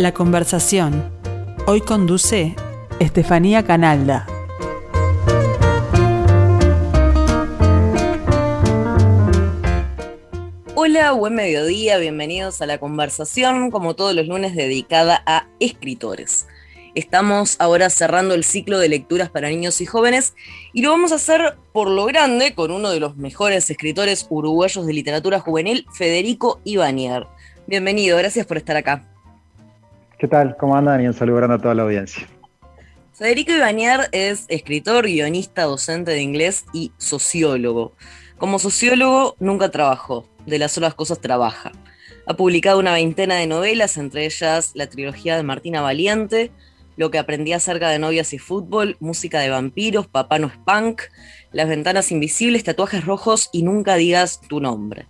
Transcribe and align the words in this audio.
La 0.00 0.14
conversación. 0.14 1.12
Hoy 1.66 1.82
conduce 1.82 2.56
Estefanía 3.00 3.66
Canalda. 3.66 4.26
Hola, 10.74 11.12
buen 11.12 11.34
mediodía, 11.34 11.98
bienvenidos 11.98 12.62
a 12.62 12.66
la 12.66 12.78
conversación, 12.78 13.70
como 13.70 13.94
todos 13.94 14.14
los 14.14 14.26
lunes 14.26 14.56
dedicada 14.56 15.22
a 15.26 15.48
escritores. 15.60 16.46
Estamos 16.94 17.56
ahora 17.58 17.90
cerrando 17.90 18.32
el 18.32 18.42
ciclo 18.44 18.78
de 18.78 18.88
lecturas 18.88 19.28
para 19.28 19.50
niños 19.50 19.82
y 19.82 19.84
jóvenes 19.84 20.32
y 20.72 20.80
lo 20.80 20.92
vamos 20.92 21.12
a 21.12 21.16
hacer 21.16 21.58
por 21.74 21.90
lo 21.90 22.06
grande 22.06 22.54
con 22.54 22.70
uno 22.70 22.88
de 22.88 23.00
los 23.00 23.18
mejores 23.18 23.68
escritores 23.68 24.26
uruguayos 24.30 24.86
de 24.86 24.94
literatura 24.94 25.40
juvenil, 25.40 25.84
Federico 25.92 26.62
Ibanier. 26.64 27.26
Bienvenido, 27.66 28.16
gracias 28.16 28.46
por 28.46 28.56
estar 28.56 28.78
acá. 28.78 29.09
¿Qué 30.20 30.28
tal? 30.28 30.54
¿Cómo 30.58 30.76
andan? 30.76 31.02
Y 31.02 31.06
un 31.06 31.14
saludo 31.14 31.36
grande 31.36 31.56
a 31.56 31.58
toda 31.58 31.74
la 31.74 31.84
audiencia. 31.84 32.28
Federico 33.14 33.52
Ibanier 33.52 34.00
es 34.12 34.44
escritor, 34.48 35.06
guionista, 35.06 35.62
docente 35.62 36.10
de 36.10 36.20
inglés 36.20 36.66
y 36.74 36.92
sociólogo. 36.98 37.94
Como 38.36 38.58
sociólogo 38.58 39.34
nunca 39.40 39.70
trabajó, 39.70 40.28
de 40.44 40.58
las 40.58 40.72
solas 40.72 40.92
cosas 40.92 41.22
trabaja. 41.22 41.72
Ha 42.26 42.34
publicado 42.34 42.78
una 42.78 42.92
veintena 42.92 43.36
de 43.36 43.46
novelas, 43.46 43.96
entre 43.96 44.26
ellas 44.26 44.72
la 44.74 44.88
trilogía 44.88 45.38
de 45.38 45.42
Martina 45.42 45.80
Valiente, 45.80 46.50
Lo 46.98 47.10
que 47.10 47.18
aprendí 47.18 47.54
acerca 47.54 47.88
de 47.88 47.98
novias 47.98 48.34
y 48.34 48.38
fútbol, 48.38 48.98
Música 49.00 49.40
de 49.40 49.48
vampiros, 49.48 50.06
Papá 50.06 50.38
no 50.38 50.48
es 50.48 50.58
punk, 50.66 51.00
Las 51.50 51.66
ventanas 51.66 52.12
invisibles, 52.12 52.62
Tatuajes 52.62 53.06
rojos 53.06 53.48
y 53.54 53.62
Nunca 53.62 53.94
digas 53.94 54.42
tu 54.50 54.60
nombre. 54.60 55.06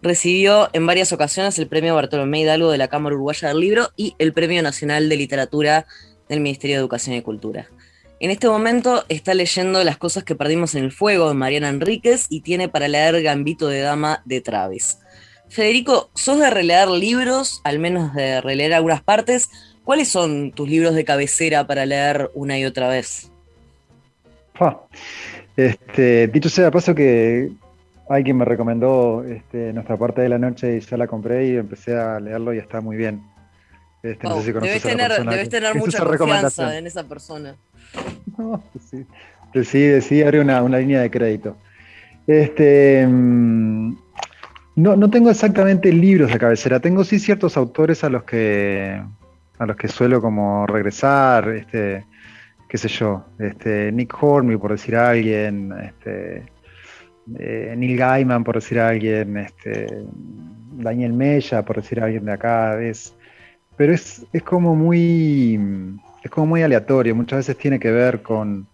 Recibió 0.00 0.68
en 0.72 0.86
varias 0.86 1.12
ocasiones 1.12 1.58
el 1.58 1.66
premio 1.66 1.94
Bartolomé 1.94 2.40
Hidalgo 2.40 2.70
de 2.70 2.78
la 2.78 2.88
Cámara 2.88 3.16
Uruguaya 3.16 3.48
del 3.48 3.60
Libro 3.60 3.90
y 3.96 4.14
el 4.18 4.32
Premio 4.32 4.62
Nacional 4.62 5.08
de 5.08 5.16
Literatura 5.16 5.86
del 6.28 6.40
Ministerio 6.40 6.76
de 6.76 6.80
Educación 6.80 7.16
y 7.16 7.22
Cultura. 7.22 7.66
En 8.20 8.30
este 8.30 8.48
momento 8.48 9.04
está 9.08 9.34
leyendo 9.34 9.82
Las 9.84 9.96
cosas 9.96 10.24
que 10.24 10.34
perdimos 10.34 10.74
en 10.74 10.84
el 10.84 10.92
fuego 10.92 11.28
de 11.28 11.34
Mariana 11.34 11.68
Enríquez 11.68 12.26
y 12.30 12.40
tiene 12.40 12.68
para 12.68 12.88
leer 12.88 13.22
Gambito 13.22 13.68
de 13.68 13.80
Dama 13.80 14.22
de 14.24 14.40
Travis. 14.40 14.98
Federico, 15.48 16.10
¿sos 16.14 16.38
de 16.38 16.50
releer 16.50 16.88
libros, 16.88 17.60
al 17.64 17.78
menos 17.78 18.14
de 18.14 18.40
releer 18.40 18.74
algunas 18.74 19.02
partes? 19.02 19.50
¿Cuáles 19.84 20.08
son 20.08 20.52
tus 20.52 20.68
libros 20.68 20.94
de 20.94 21.04
cabecera 21.04 21.66
para 21.66 21.86
leer 21.86 22.30
una 22.34 22.58
y 22.58 22.64
otra 22.64 22.88
vez? 22.88 23.30
Este, 25.56 26.28
dicho 26.28 26.48
sea 26.48 26.70
paso 26.70 26.94
que 26.94 27.50
Alguien 28.08 28.38
me 28.38 28.44
recomendó 28.44 29.22
este, 29.24 29.72
nuestra 29.72 29.96
parte 29.96 30.22
de 30.22 30.28
la 30.28 30.38
noche 30.38 30.76
y 30.76 30.80
ya 30.80 30.96
la 30.96 31.06
compré 31.06 31.46
y 31.46 31.56
empecé 31.56 31.96
a 31.96 32.18
leerlo 32.18 32.54
y 32.54 32.58
está 32.58 32.80
muy 32.80 32.96
bien. 32.96 33.22
Este, 34.02 34.28
debes 34.28 34.82
tener, 35.48 35.74
mucha 35.74 36.04
confianza 36.04 36.78
en 36.78 36.86
esa 36.86 37.06
persona. 37.06 37.56
No, 38.38 38.62
sí, 39.64 39.80
decidí, 39.80 40.22
abrir 40.22 40.42
una, 40.42 40.60
línea 40.78 41.00
de 41.00 41.10
crédito. 41.10 41.56
Este, 42.24 43.04
mm, 43.04 43.96
no, 44.76 44.94
no 44.94 45.10
tengo 45.10 45.30
exactamente 45.30 45.90
libros 45.90 46.30
de 46.30 46.38
cabecera, 46.38 46.78
tengo 46.78 47.02
sí 47.02 47.18
ciertos 47.18 47.56
autores 47.56 48.04
a 48.04 48.10
los 48.10 48.22
que 48.22 49.02
a 49.58 49.66
los 49.66 49.76
que 49.76 49.88
suelo 49.88 50.20
como 50.20 50.66
regresar, 50.66 51.48
este, 51.48 52.04
qué 52.68 52.78
sé 52.78 52.88
yo, 52.88 53.24
este, 53.38 53.90
Nick 53.92 54.14
Hornby 54.22 54.56
por 54.56 54.72
decir 54.72 54.96
a 54.96 55.10
alguien, 55.10 55.72
este, 55.82 56.44
eh, 57.38 57.74
Neil 57.76 57.96
Gaiman, 57.96 58.44
por 58.44 58.56
decir 58.56 58.78
a 58.80 58.88
alguien, 58.88 59.36
este, 59.36 59.86
Daniel 60.72 61.12
Mella, 61.12 61.64
por 61.64 61.76
decir 61.76 62.00
a 62.00 62.04
alguien 62.04 62.24
de 62.24 62.32
acá, 62.32 62.80
es, 62.82 63.14
pero 63.76 63.92
es, 63.92 64.26
como 64.44 64.74
muy 64.74 65.58
es 66.22 66.30
como 66.30 66.46
muy 66.46 66.62
aleatorio, 66.62 67.14
muchas 67.14 67.40
veces 67.40 67.58
tiene 67.58 67.78
que 67.78 67.90
ver 67.90 68.22
con, 68.22 68.66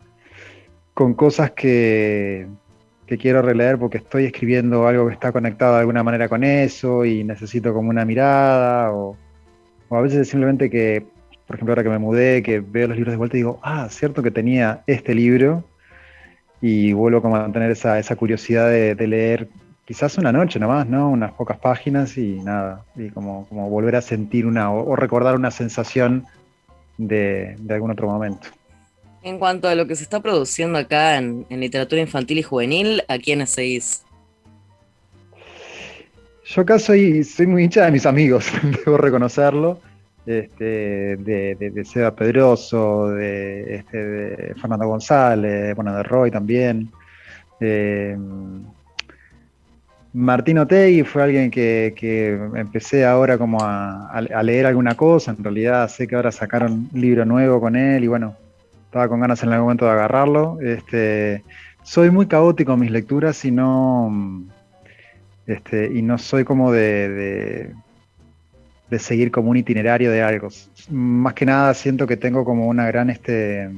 con 0.94 1.14
cosas 1.14 1.50
que, 1.52 2.46
que 3.06 3.18
quiero 3.18 3.42
releer 3.42 3.78
porque 3.78 3.98
estoy 3.98 4.24
escribiendo 4.24 4.86
algo 4.86 5.06
que 5.08 5.14
está 5.14 5.32
conectado 5.32 5.74
de 5.74 5.80
alguna 5.80 6.02
manera 6.02 6.28
con 6.28 6.44
eso 6.44 7.04
y 7.04 7.24
necesito 7.24 7.74
como 7.74 7.90
una 7.90 8.04
mirada, 8.04 8.92
o, 8.92 9.16
o 9.88 9.96
a 9.96 10.00
veces 10.00 10.20
es 10.20 10.28
simplemente 10.28 10.70
que, 10.70 11.04
por 11.46 11.56
ejemplo, 11.56 11.72
ahora 11.72 11.82
que 11.82 11.90
me 11.90 11.98
mudé, 11.98 12.42
que 12.42 12.60
veo 12.60 12.88
los 12.88 12.96
libros 12.96 13.12
de 13.12 13.18
vuelta 13.18 13.36
y 13.36 13.40
digo, 13.40 13.58
ah, 13.62 13.88
cierto 13.90 14.22
que 14.22 14.30
tenía 14.30 14.82
este 14.86 15.14
libro 15.14 15.64
y 16.66 16.94
vuelvo 16.94 17.20
como 17.20 17.36
a 17.36 17.40
mantener 17.40 17.70
esa, 17.72 17.98
esa 17.98 18.16
curiosidad 18.16 18.70
de, 18.70 19.06
leer 19.06 19.48
quizás 19.84 20.16
una 20.16 20.32
noche 20.32 20.58
nomás, 20.58 20.86
¿no? 20.86 21.10
Unas 21.10 21.30
pocas 21.32 21.58
páginas 21.58 22.16
y 22.16 22.40
nada, 22.42 22.86
y 22.96 23.10
como, 23.10 23.46
como 23.50 23.68
volver 23.68 23.96
a 23.96 24.00
sentir 24.00 24.46
una 24.46 24.72
o, 24.72 24.96
recordar 24.96 25.34
una 25.34 25.50
sensación 25.50 26.24
de, 26.96 27.54
algún 27.68 27.90
otro 27.90 28.06
momento. 28.06 28.48
En 29.22 29.38
cuanto 29.38 29.68
a 29.68 29.74
lo 29.74 29.86
que 29.86 29.94
se 29.94 30.04
está 30.04 30.20
produciendo 30.20 30.78
acá 30.78 31.18
en, 31.18 31.44
literatura 31.50 32.00
infantil 32.00 32.38
y 32.38 32.42
juvenil, 32.42 33.02
¿a 33.08 33.18
quiénes 33.18 33.50
seguís? 33.50 34.02
Yo 36.46 36.62
acá 36.62 36.78
soy, 36.78 37.24
soy 37.24 37.46
muy 37.46 37.64
hincha 37.64 37.84
de 37.84 37.90
mis 37.90 38.06
amigos, 38.06 38.46
debo 38.86 38.96
reconocerlo 38.96 39.80
este, 40.26 41.16
de, 41.16 41.54
de, 41.54 41.84
Seba 41.84 42.14
Pedroso, 42.14 43.08
de, 43.10 43.76
este, 43.76 43.96
de, 43.96 44.54
Fernando 44.54 44.86
González, 44.88 45.74
bueno, 45.76 45.94
de 45.94 46.02
Roy 46.02 46.30
también. 46.30 46.90
Eh, 47.60 48.16
Martín 50.14 50.58
Otegui 50.58 51.02
fue 51.02 51.24
alguien 51.24 51.50
que, 51.50 52.38
empecé 52.54 53.04
ahora 53.04 53.36
como 53.36 53.58
a, 53.60 54.22
leer 54.42 54.66
alguna 54.66 54.94
cosa, 54.94 55.32
en 55.32 55.42
realidad 55.42 55.88
sé 55.88 56.06
que 56.06 56.14
ahora 56.14 56.30
sacaron 56.30 56.88
un 56.92 57.00
libro 57.00 57.24
nuevo 57.24 57.60
con 57.60 57.74
él 57.74 58.04
y 58.04 58.06
bueno, 58.06 58.36
estaba 58.84 59.08
con 59.08 59.20
ganas 59.20 59.42
en 59.42 59.48
algún 59.48 59.64
momento 59.64 59.86
de 59.86 59.90
agarrarlo. 59.90 60.58
Este, 60.60 61.42
soy 61.82 62.10
muy 62.10 62.26
caótico 62.26 62.74
en 62.74 62.80
mis 62.80 62.90
lecturas 62.92 63.44
y 63.44 63.50
no, 63.50 64.44
este, 65.46 65.90
y 65.92 66.00
no 66.00 66.16
soy 66.16 66.44
como 66.44 66.70
de 66.72 67.74
de 68.90 68.98
seguir 68.98 69.30
como 69.30 69.50
un 69.50 69.56
itinerario 69.56 70.10
de 70.10 70.22
algo. 70.22 70.48
Más 70.90 71.34
que 71.34 71.46
nada 71.46 71.72
siento 71.74 72.06
que 72.06 72.16
tengo 72.16 72.44
como 72.44 72.66
una 72.66 72.86
gran, 72.86 73.10
este, 73.10 73.70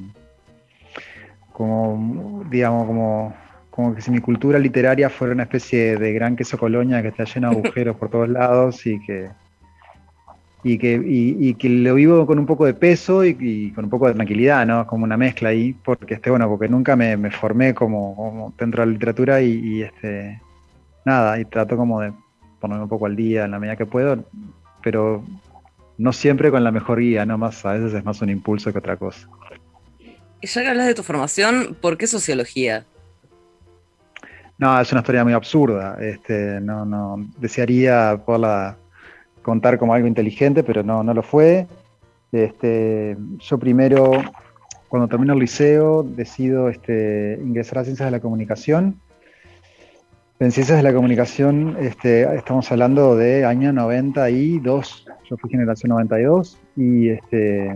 como, 1.52 2.44
digamos, 2.50 2.86
como, 2.86 3.34
como 3.70 3.94
que 3.94 4.02
si 4.02 4.10
mi 4.10 4.20
cultura 4.20 4.58
literaria 4.58 5.08
fuera 5.08 5.34
una 5.34 5.44
especie 5.44 5.96
de 5.96 6.12
gran 6.12 6.36
queso 6.36 6.58
colonia 6.58 7.02
que 7.02 7.08
está 7.08 7.24
lleno 7.24 7.50
de 7.50 7.56
agujeros 7.58 7.96
por 7.96 8.10
todos 8.10 8.28
lados 8.28 8.86
y 8.86 8.98
que, 9.00 9.30
y 10.64 10.78
que, 10.78 11.00
y, 11.04 11.54
que 11.54 11.68
lo 11.68 11.94
vivo 11.94 12.26
con 12.26 12.38
un 12.40 12.46
poco 12.46 12.66
de 12.66 12.74
peso 12.74 13.24
y, 13.24 13.70
con 13.72 13.84
un 13.84 13.90
poco 13.90 14.08
de 14.08 14.14
tranquilidad, 14.14 14.66
¿no? 14.66 14.86
Como 14.86 15.04
una 15.04 15.16
mezcla 15.16 15.50
ahí, 15.50 15.72
porque 15.84 16.14
este, 16.14 16.30
bueno, 16.30 16.48
porque 16.48 16.68
nunca 16.68 16.96
me, 16.96 17.16
me 17.16 17.30
formé 17.30 17.72
como, 17.72 18.16
como, 18.16 18.52
dentro 18.58 18.82
de 18.82 18.86
la 18.86 18.92
literatura 18.92 19.40
y, 19.40 19.52
y, 19.52 19.82
este 19.82 20.40
nada, 21.04 21.38
y 21.38 21.44
trato 21.44 21.76
como 21.76 22.00
de 22.00 22.12
ponerme 22.60 22.82
un 22.82 22.88
poco 22.88 23.06
al 23.06 23.14
día 23.14 23.44
en 23.44 23.52
la 23.52 23.60
medida 23.60 23.76
que 23.76 23.86
puedo 23.86 24.24
pero 24.86 25.24
no 25.98 26.12
siempre 26.12 26.52
con 26.52 26.62
la 26.62 26.70
mejor 26.70 27.00
guía, 27.00 27.26
no 27.26 27.36
más, 27.36 27.66
a 27.66 27.72
veces 27.72 27.92
es 27.92 28.04
más 28.04 28.22
un 28.22 28.30
impulso 28.30 28.70
que 28.70 28.78
otra 28.78 28.96
cosa. 28.96 29.28
Y 30.40 30.46
ya 30.46 30.62
que 30.62 30.68
hablas 30.68 30.86
de 30.86 30.94
tu 30.94 31.02
formación, 31.02 31.76
¿por 31.80 31.98
qué 31.98 32.06
sociología? 32.06 32.84
No, 34.58 34.80
es 34.80 34.92
una 34.92 35.00
historia 35.00 35.24
muy 35.24 35.32
absurda. 35.32 35.96
Este, 36.00 36.60
no, 36.60 36.84
no, 36.84 37.16
desearía 37.36 38.22
poderla 38.24 38.76
contar 39.42 39.76
como 39.76 39.92
algo 39.92 40.06
inteligente, 40.06 40.62
pero 40.62 40.84
no, 40.84 41.02
no 41.02 41.12
lo 41.12 41.24
fue. 41.24 41.66
Este, 42.30 43.16
yo 43.40 43.58
primero, 43.58 44.12
cuando 44.86 45.08
termino 45.08 45.32
el 45.32 45.40
liceo, 45.40 46.04
decido 46.04 46.68
este, 46.68 47.40
ingresar 47.42 47.78
a 47.78 47.82
Ciencias 47.82 48.06
de 48.06 48.12
la 48.12 48.20
Comunicación 48.20 49.00
en 50.38 50.52
Ciencias 50.52 50.76
de 50.76 50.82
la 50.82 50.92
Comunicación 50.92 51.76
este, 51.80 52.22
estamos 52.36 52.70
hablando 52.70 53.16
de 53.16 53.46
año 53.46 53.72
92, 53.72 55.06
yo 55.28 55.36
fui 55.38 55.50
generación 55.50 55.90
92, 55.90 56.60
y 56.76 57.08
este, 57.08 57.74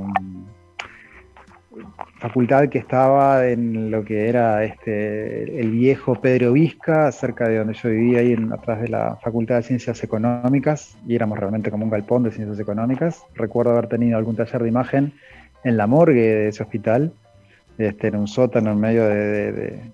facultad 2.18 2.68
que 2.68 2.78
estaba 2.78 3.46
en 3.46 3.90
lo 3.90 4.04
que 4.04 4.28
era 4.28 4.62
este, 4.64 5.58
el 5.58 5.70
viejo 5.70 6.16
Pedro 6.16 6.52
Vizca, 6.52 7.10
cerca 7.12 7.48
de 7.48 7.58
donde 7.58 7.72
yo 7.72 7.88
vivía, 7.88 8.20
ahí 8.20 8.32
en, 8.32 8.52
atrás 8.52 8.82
de 8.82 8.88
la 8.88 9.16
Facultad 9.22 9.56
de 9.56 9.62
Ciencias 9.62 10.04
Económicas, 10.04 10.98
y 11.06 11.14
éramos 11.14 11.38
realmente 11.38 11.70
como 11.70 11.84
un 11.84 11.90
galpón 11.90 12.24
de 12.24 12.30
ciencias 12.30 12.60
económicas. 12.60 13.24
Recuerdo 13.34 13.72
haber 13.72 13.86
tenido 13.86 14.18
algún 14.18 14.36
taller 14.36 14.62
de 14.62 14.68
imagen 14.68 15.14
en 15.64 15.78
la 15.78 15.86
morgue 15.86 16.20
de 16.20 16.48
ese 16.48 16.62
hospital, 16.62 17.14
este, 17.78 18.08
en 18.08 18.16
un 18.16 18.28
sótano 18.28 18.72
en 18.72 18.80
medio 18.80 19.04
de 19.08 19.92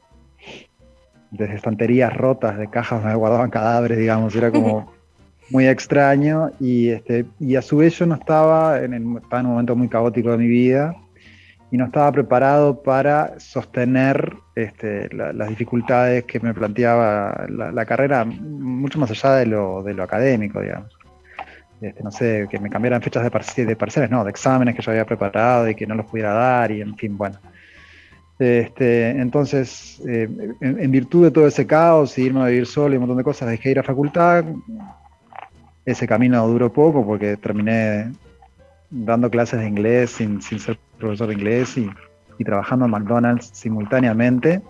desde 1.30 1.56
estanterías 1.56 2.14
rotas 2.14 2.58
de 2.58 2.68
cajas 2.68 3.02
donde 3.02 3.16
guardaban 3.16 3.50
cadáveres, 3.50 3.98
digamos, 3.98 4.34
era 4.34 4.50
como 4.50 4.92
muy 5.50 5.66
extraño 5.66 6.50
y, 6.60 6.88
este, 6.88 7.26
y 7.38 7.56
a 7.56 7.62
su 7.62 7.78
vez 7.78 7.98
yo 7.98 8.06
no 8.06 8.14
estaba 8.14 8.80
en, 8.80 8.94
en 8.94 9.06
un 9.06 9.22
momento 9.44 9.76
muy 9.76 9.88
caótico 9.88 10.32
de 10.32 10.38
mi 10.38 10.48
vida 10.48 10.96
y 11.70 11.76
no 11.76 11.86
estaba 11.86 12.12
preparado 12.12 12.82
para 12.82 13.38
sostener 13.38 14.34
este, 14.54 15.08
las 15.12 15.48
dificultades 15.48 16.24
que 16.24 16.40
me 16.40 16.54
planteaba 16.54 17.46
la, 17.48 17.86
carrera, 17.86 18.24
mucho 18.24 18.98
más 18.98 19.10
allá 19.10 19.34
de 19.36 19.46
lo, 19.46 19.82
de 19.82 19.94
lo 19.94 20.02
académico, 20.02 20.60
digamos. 20.60 20.96
este, 21.80 22.02
no 22.02 22.10
sé, 22.10 22.46
que 22.50 22.58
me 22.58 22.70
cambiaran 22.70 23.02
fechas 23.02 23.22
de, 23.22 23.66
de 23.66 23.76
parciales, 23.76 24.10
no, 24.10 24.24
de 24.24 24.30
exámenes 24.30 24.76
que 24.76 24.82
yo 24.82 24.92
había 24.92 25.04
preparado 25.04 25.68
y 25.68 25.74
que 25.74 25.86
no 25.86 25.94
los 25.94 26.06
pudiera 26.06 26.32
dar 26.32 26.70
y 26.70 26.80
en 26.80 26.96
fin, 26.96 27.16
bueno. 27.18 27.38
Este, 28.38 29.10
entonces, 29.10 30.00
eh, 30.06 30.28
en, 30.60 30.90
virtud 30.90 31.24
de 31.24 31.30
todo 31.30 31.46
ese 31.46 31.66
caos 31.66 32.18
y 32.18 32.24
irme 32.24 32.42
a 32.42 32.46
vivir 32.46 32.66
solo 32.66 32.94
y 32.94 32.96
un 32.96 33.02
montón 33.02 33.16
de 33.16 33.24
cosas, 33.24 33.48
dejé 33.48 33.70
ir 33.70 33.78
a 33.78 33.82
facultad. 33.82 34.44
Ese 35.84 36.06
camino 36.06 36.46
duró 36.46 36.72
poco 36.72 37.04
porque 37.06 37.36
terminé 37.36 38.12
dando 38.90 39.30
clases 39.30 39.60
de 39.60 39.68
inglés 39.68 40.10
sin, 40.10 40.42
ser 40.42 40.78
profesor 40.98 41.28
de 41.28 41.34
inglés 41.34 41.76
y, 41.78 41.90
trabajando 42.44 42.84
en 42.84 42.90
McDonald's 42.90 43.50
simultáneamente. 43.54 44.60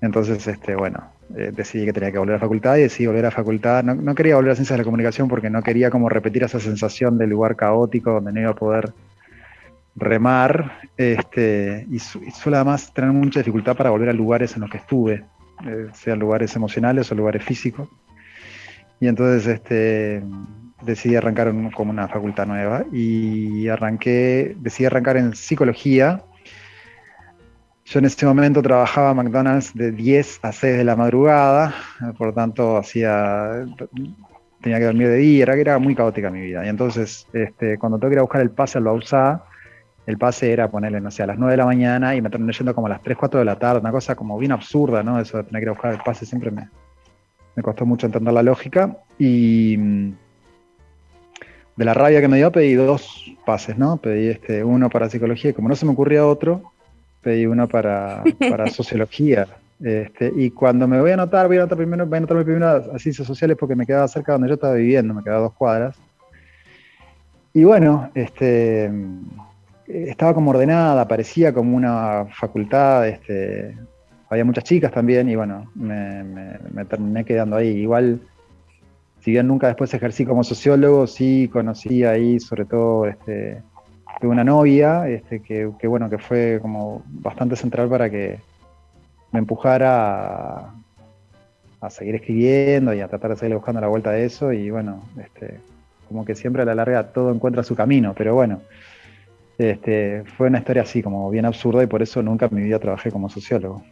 Entonces, 0.00 0.44
este, 0.48 0.74
bueno, 0.74 1.12
eh, 1.36 1.52
decidí 1.54 1.84
que 1.84 1.92
tenía 1.92 2.10
que 2.10 2.18
volver 2.18 2.36
a 2.36 2.40
facultad 2.40 2.76
y 2.76 2.82
decidí 2.82 3.06
volver 3.06 3.26
a 3.26 3.30
facultad. 3.30 3.84
No, 3.84 3.94
no, 3.94 4.14
quería 4.16 4.34
volver 4.34 4.52
a 4.52 4.54
ciencias 4.56 4.76
de 4.76 4.78
la 4.78 4.84
comunicación 4.84 5.28
porque 5.28 5.50
no 5.50 5.62
quería 5.62 5.90
como 5.90 6.08
repetir 6.08 6.42
esa 6.42 6.58
sensación 6.58 7.18
de 7.18 7.28
lugar 7.28 7.54
caótico 7.54 8.14
donde 8.14 8.32
no 8.32 8.40
iba 8.40 8.50
a 8.50 8.54
poder 8.54 8.92
remar 10.00 10.80
este, 10.96 11.86
y, 11.90 11.98
suele 11.98 12.56
además 12.56 12.92
tener 12.92 13.12
mucha 13.12 13.40
dificultad 13.40 13.76
para 13.76 13.90
volver 13.90 14.08
a 14.08 14.12
lugares 14.12 14.54
en 14.54 14.62
los 14.62 14.70
que 14.70 14.78
estuve, 14.78 15.24
eh, 15.66 15.88
sean 15.92 16.18
lugares 16.18 16.56
emocionales 16.56 17.12
o 17.12 17.14
lugares 17.14 17.44
físicos. 17.44 17.88
Y 18.98 19.06
entonces 19.06 19.46
este, 19.46 20.22
decidí 20.82 21.16
arrancar 21.16 21.52
como 21.74 21.90
una 21.90 22.08
facultad 22.08 22.46
nueva 22.46 22.84
y 22.92 23.68
arranqué, 23.68 24.56
decidí 24.58 24.86
arrancar 24.86 25.16
en 25.16 25.34
psicología. 25.34 26.22
Yo 27.84 27.98
en 27.98 28.04
ese 28.04 28.26
momento 28.26 28.62
trabajaba 28.62 29.10
en 29.10 29.16
McDonald's 29.16 29.74
de 29.74 29.90
10 29.92 30.40
a 30.42 30.52
6 30.52 30.78
de 30.78 30.84
la 30.84 30.96
madrugada, 30.96 31.74
por 32.16 32.28
lo 32.28 32.34
tanto 32.34 32.76
hacía 32.76 33.64
tenía 34.60 34.78
que 34.78 34.84
dormir 34.84 35.08
de 35.08 35.16
día, 35.16 35.42
era, 35.44 35.54
era 35.54 35.78
muy 35.78 35.94
caótica 35.94 36.30
mi 36.30 36.42
vida. 36.42 36.64
Y 36.64 36.68
entonces, 36.68 37.26
este, 37.32 37.78
cuando 37.78 37.98
tengo 37.98 38.10
que 38.10 38.14
ir 38.14 38.18
a 38.18 38.22
buscar 38.22 38.42
el 38.42 38.50
pase 38.50 38.78
al 38.78 38.84
Bausá, 38.84 39.42
el 40.10 40.18
pase 40.18 40.52
era 40.52 40.70
ponerle, 40.70 41.00
no 41.00 41.10
sé, 41.10 41.22
a 41.22 41.26
las 41.26 41.38
9 41.38 41.52
de 41.52 41.56
la 41.56 41.66
mañana 41.66 42.14
y 42.14 42.20
me 42.20 42.30
terminé 42.30 42.52
yendo 42.52 42.74
como 42.74 42.86
a 42.88 42.90
las 42.90 43.02
3, 43.02 43.16
4 43.16 43.38
de 43.40 43.44
la 43.44 43.58
tarde, 43.58 43.80
una 43.80 43.92
cosa 43.92 44.14
como 44.14 44.38
bien 44.38 44.52
absurda, 44.52 45.02
¿no? 45.02 45.18
Eso 45.20 45.38
de 45.38 45.44
tener 45.44 45.60
que 45.60 45.64
ir 45.64 45.68
a 45.68 45.72
buscar 45.72 45.92
el 45.94 46.00
pase 46.00 46.26
siempre 46.26 46.50
me, 46.50 46.68
me 47.56 47.62
costó 47.62 47.86
mucho 47.86 48.06
entender 48.06 48.32
la 48.32 48.42
lógica. 48.42 48.96
Y 49.18 49.76
mm, 49.78 50.12
de 51.76 51.84
la 51.84 51.94
rabia 51.94 52.20
que 52.20 52.28
me 52.28 52.36
dio 52.36 52.52
pedí 52.52 52.74
dos 52.74 53.24
pases, 53.46 53.78
¿no? 53.78 53.96
Pedí 53.96 54.28
este, 54.28 54.62
uno 54.64 54.90
para 54.90 55.08
psicología 55.08 55.50
y 55.50 55.54
como 55.54 55.68
no 55.68 55.76
se 55.76 55.86
me 55.86 55.92
ocurría 55.92 56.26
otro, 56.26 56.72
pedí 57.22 57.46
uno 57.46 57.68
para, 57.68 58.22
para 58.38 58.66
sociología. 58.70 59.46
Este, 59.82 60.30
y 60.36 60.50
cuando 60.50 60.86
me 60.86 61.00
voy 61.00 61.12
a 61.12 61.14
anotar, 61.14 61.46
voy 61.46 61.56
a 61.56 61.60
anotar 61.60 61.78
primero, 61.78 62.04
voy 62.04 62.16
a 62.16 62.18
anotar 62.18 62.44
primero 62.44 62.66
a 62.68 62.98
ciencias 62.98 63.26
sociales 63.26 63.56
porque 63.58 63.74
me 63.74 63.86
quedaba 63.86 64.06
cerca 64.08 64.32
donde 64.32 64.48
yo 64.48 64.54
estaba 64.54 64.74
viviendo, 64.74 65.14
me 65.14 65.22
quedaba 65.22 65.38
a 65.38 65.44
dos 65.44 65.54
cuadras. 65.54 65.96
Y 67.52 67.64
bueno, 67.64 68.10
este, 68.14 68.90
estaba 69.92 70.34
como 70.34 70.50
ordenada, 70.50 71.06
parecía 71.08 71.52
como 71.52 71.76
una 71.76 72.26
facultad, 72.32 73.08
este, 73.08 73.76
había 74.28 74.44
muchas 74.44 74.64
chicas 74.64 74.92
también 74.92 75.28
y 75.28 75.36
bueno, 75.36 75.70
me, 75.74 76.84
terminé 76.88 77.24
quedando 77.24 77.56
ahí. 77.56 77.68
Igual, 77.68 78.20
si 79.20 79.32
bien 79.32 79.48
nunca 79.48 79.66
después 79.66 79.92
ejercí 79.92 80.24
como 80.24 80.44
sociólogo, 80.44 81.06
sí 81.06 81.48
conocí 81.52 82.04
ahí 82.04 82.38
sobre 82.38 82.64
todo 82.64 83.06
este, 83.06 83.62
una 84.22 84.44
novia, 84.44 85.08
este, 85.08 85.40
que, 85.40 85.86
bueno, 85.86 86.08
que 86.08 86.18
fue 86.18 86.58
como 86.62 87.02
bastante 87.06 87.56
central 87.56 87.88
para 87.88 88.10
que 88.10 88.38
me 89.32 89.38
empujara 89.38 90.58
a, 90.58 90.74
a, 91.80 91.90
seguir 91.90 92.14
escribiendo 92.14 92.92
y 92.94 93.00
a 93.00 93.08
tratar 93.08 93.30
de 93.30 93.36
seguir 93.36 93.56
buscando 93.56 93.80
la 93.80 93.88
vuelta 93.88 94.10
de 94.10 94.24
eso 94.24 94.52
y 94.52 94.70
bueno, 94.70 95.02
este, 95.22 95.58
como 96.08 96.24
que 96.24 96.34
siempre 96.34 96.62
a 96.62 96.64
la 96.64 96.74
larga 96.74 97.12
todo 97.12 97.32
encuentra 97.32 97.62
su 97.62 97.74
camino, 97.74 98.14
pero 98.16 98.34
bueno, 98.34 98.60
este, 99.68 100.24
fue 100.36 100.46
una 100.46 100.58
historia 100.58 100.82
así, 100.82 101.02
como 101.02 101.30
bien 101.30 101.44
absurda, 101.44 101.82
y 101.82 101.86
por 101.86 102.02
eso 102.02 102.22
nunca 102.22 102.46
en 102.46 102.54
mi 102.54 102.62
vida 102.62 102.78
trabajé 102.78 103.10
como 103.10 103.28
sociólogo. 103.28 103.84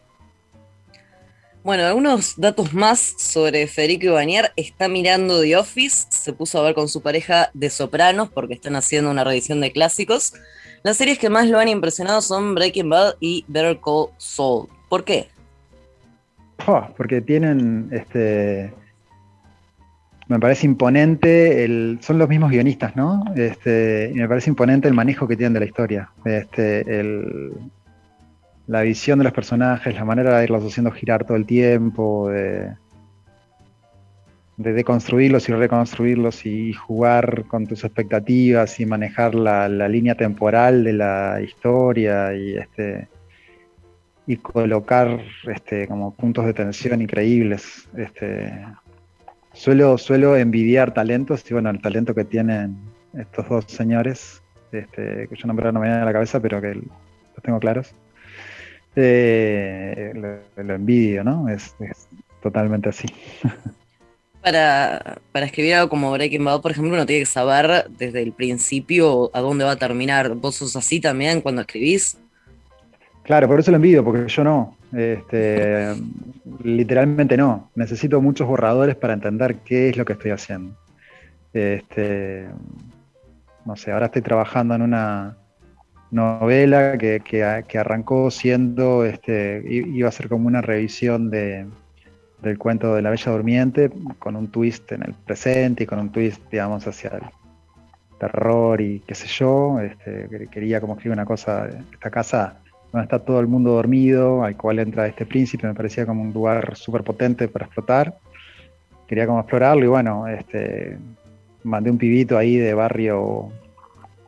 Bueno, 1.62 1.84
algunos 1.84 2.40
datos 2.40 2.72
más 2.72 2.98
sobre 3.18 3.66
Federico 3.66 4.06
Ibanier. 4.06 4.52
Está 4.56 4.88
mirando 4.88 5.42
The 5.42 5.56
Office, 5.56 6.06
se 6.08 6.32
puso 6.32 6.58
a 6.58 6.62
ver 6.62 6.74
con 6.74 6.88
su 6.88 7.02
pareja 7.02 7.50
de 7.52 7.68
Sopranos 7.68 8.30
porque 8.30 8.54
están 8.54 8.76
haciendo 8.76 9.10
una 9.10 9.24
revisión 9.24 9.60
de 9.60 9.72
clásicos. 9.72 10.32
Las 10.82 10.96
series 10.96 11.18
que 11.18 11.28
más 11.28 11.48
lo 11.48 11.58
han 11.58 11.68
impresionado 11.68 12.22
son 12.22 12.54
Breaking 12.54 12.88
Bad 12.88 13.16
y 13.20 13.44
Better 13.48 13.78
Call 13.84 14.06
Saul. 14.16 14.68
¿Por 14.88 15.04
qué? 15.04 15.28
porque 16.96 17.20
tienen 17.20 17.88
este, 17.92 18.72
me 20.28 20.38
parece 20.38 20.66
imponente, 20.66 21.64
el, 21.64 21.98
son 22.02 22.18
los 22.18 22.28
mismos 22.28 22.50
guionistas, 22.50 22.94
¿no? 22.94 23.24
Este, 23.34 24.12
y 24.14 24.18
me 24.18 24.28
parece 24.28 24.50
imponente 24.50 24.86
el 24.86 24.94
manejo 24.94 25.26
que 25.26 25.36
tienen 25.36 25.54
de 25.54 25.60
la 25.60 25.66
historia. 25.66 26.10
Este, 26.24 27.00
el, 27.00 27.54
la 28.66 28.82
visión 28.82 29.18
de 29.18 29.24
los 29.24 29.32
personajes, 29.32 29.94
la 29.94 30.04
manera 30.04 30.38
de 30.38 30.44
irlos 30.44 30.62
haciendo 30.64 30.90
girar 30.90 31.24
todo 31.24 31.36
el 31.36 31.46
tiempo, 31.46 32.28
de, 32.28 32.74
de 34.58 34.72
deconstruirlos 34.74 35.48
y 35.48 35.52
reconstruirlos 35.54 36.44
y 36.44 36.74
jugar 36.74 37.44
con 37.46 37.66
tus 37.66 37.84
expectativas 37.84 38.78
y 38.80 38.86
manejar 38.86 39.34
la, 39.34 39.66
la 39.68 39.88
línea 39.88 40.14
temporal 40.14 40.84
de 40.84 40.92
la 40.92 41.40
historia 41.42 42.34
y 42.34 42.56
este 42.56 43.08
y 44.26 44.36
colocar 44.36 45.22
este, 45.44 45.88
como 45.88 46.14
puntos 46.14 46.44
de 46.44 46.52
tensión 46.52 47.00
increíbles. 47.00 47.88
Este, 47.96 48.62
Suelo, 49.58 49.98
suelo 49.98 50.36
envidiar 50.36 50.94
talentos, 50.94 51.44
y 51.50 51.52
bueno, 51.52 51.68
el 51.70 51.82
talento 51.82 52.14
que 52.14 52.24
tienen 52.24 52.78
estos 53.12 53.48
dos 53.48 53.64
señores, 53.66 54.40
este, 54.70 55.26
que 55.28 55.34
yo 55.34 55.48
nombré 55.48 55.72
no 55.72 55.80
me 55.80 55.88
viene 55.88 56.00
a 56.00 56.04
la 56.04 56.12
cabeza, 56.12 56.38
pero 56.38 56.60
que 56.60 56.74
los 56.74 57.42
tengo 57.42 57.58
claros. 57.58 57.92
Eh, 58.94 60.12
lo, 60.54 60.74
envidio, 60.74 61.24
¿no? 61.24 61.48
Es, 61.48 61.74
totalmente 62.40 62.90
así. 62.90 63.08
Para, 64.40 65.18
para, 65.32 65.46
escribir 65.46 65.74
algo 65.74 65.88
como 65.88 66.12
Breaking 66.12 66.44
Bad, 66.44 66.60
por 66.60 66.70
ejemplo, 66.70 66.94
uno 66.94 67.04
tiene 67.04 67.22
que 67.22 67.26
saber 67.26 67.86
desde 67.98 68.22
el 68.22 68.32
principio 68.32 69.30
a 69.34 69.40
dónde 69.40 69.64
va 69.64 69.72
a 69.72 69.76
terminar. 69.76 70.32
¿Vos 70.36 70.54
sos 70.54 70.76
así 70.76 71.00
también 71.00 71.40
cuando 71.40 71.62
escribís? 71.62 72.16
Claro, 73.24 73.48
por 73.48 73.58
eso 73.58 73.72
lo 73.72 73.76
envidio, 73.76 74.04
porque 74.04 74.28
yo 74.28 74.44
no. 74.44 74.77
Este, 74.92 75.94
literalmente 76.62 77.36
no. 77.36 77.70
Necesito 77.74 78.20
muchos 78.20 78.46
borradores 78.46 78.96
para 78.96 79.14
entender 79.14 79.56
qué 79.56 79.90
es 79.90 79.96
lo 79.96 80.04
que 80.04 80.14
estoy 80.14 80.30
haciendo. 80.30 80.76
Este, 81.52 82.46
no 83.64 83.76
sé, 83.76 83.92
ahora 83.92 84.06
estoy 84.06 84.22
trabajando 84.22 84.74
en 84.74 84.82
una 84.82 85.36
novela 86.10 86.96
que, 86.96 87.68
arrancó 87.78 88.30
siendo, 88.30 89.04
este, 89.04 89.62
iba 89.66 90.08
a 90.08 90.12
ser 90.12 90.28
como 90.28 90.46
una 90.46 90.62
revisión 90.62 91.30
de, 91.30 91.66
del 92.42 92.58
cuento 92.58 92.94
de 92.94 93.02
la 93.02 93.10
Bella 93.10 93.32
Durmiente, 93.32 93.90
con 94.18 94.36
un 94.36 94.48
twist 94.48 94.90
en 94.92 95.02
el 95.02 95.14
presente 95.14 95.84
y 95.84 95.86
con 95.86 95.98
un 95.98 96.10
twist, 96.10 96.40
digamos, 96.50 96.86
hacia 96.86 97.10
el 97.10 97.22
terror 98.18 98.80
y 98.80 99.00
qué 99.00 99.14
sé 99.14 99.26
yo. 99.26 99.80
Este, 99.80 100.48
quería 100.50 100.80
como 100.80 100.94
escribir 100.94 101.12
una 101.12 101.26
cosa, 101.26 101.68
esta 101.92 102.10
casa 102.10 102.56
está 103.02 103.18
todo 103.18 103.40
el 103.40 103.46
mundo 103.46 103.72
dormido, 103.72 104.44
al 104.44 104.56
cual 104.56 104.78
entra 104.78 105.06
este 105.06 105.26
príncipe, 105.26 105.66
me 105.66 105.74
parecía 105.74 106.06
como 106.06 106.22
un 106.22 106.32
lugar 106.32 106.76
súper 106.76 107.02
potente 107.02 107.48
para 107.48 107.66
explotar. 107.66 108.14
Quería 109.06 109.26
como 109.26 109.40
explorarlo 109.40 109.84
y 109.84 109.88
bueno, 109.88 110.26
este, 110.26 110.98
mandé 111.64 111.90
un 111.90 111.98
pibito 111.98 112.36
ahí 112.36 112.56
de 112.56 112.74
barrio, 112.74 113.50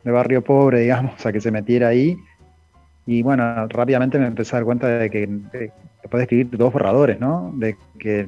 de 0.03 0.11
barrio 0.11 0.43
pobre, 0.43 0.79
digamos, 0.79 1.25
a 1.25 1.31
que 1.31 1.41
se 1.41 1.51
metiera 1.51 1.89
ahí. 1.89 2.17
Y 3.05 3.23
bueno, 3.23 3.67
rápidamente 3.67 4.19
me 4.19 4.27
empecé 4.27 4.55
a 4.55 4.59
dar 4.59 4.65
cuenta 4.65 4.87
de 4.87 5.09
que 5.09 5.27
de, 5.27 5.71
después 6.01 6.23
escribir 6.23 6.49
dos 6.51 6.71
borradores, 6.71 7.19
¿no? 7.19 7.51
De 7.55 7.75
que 7.99 8.27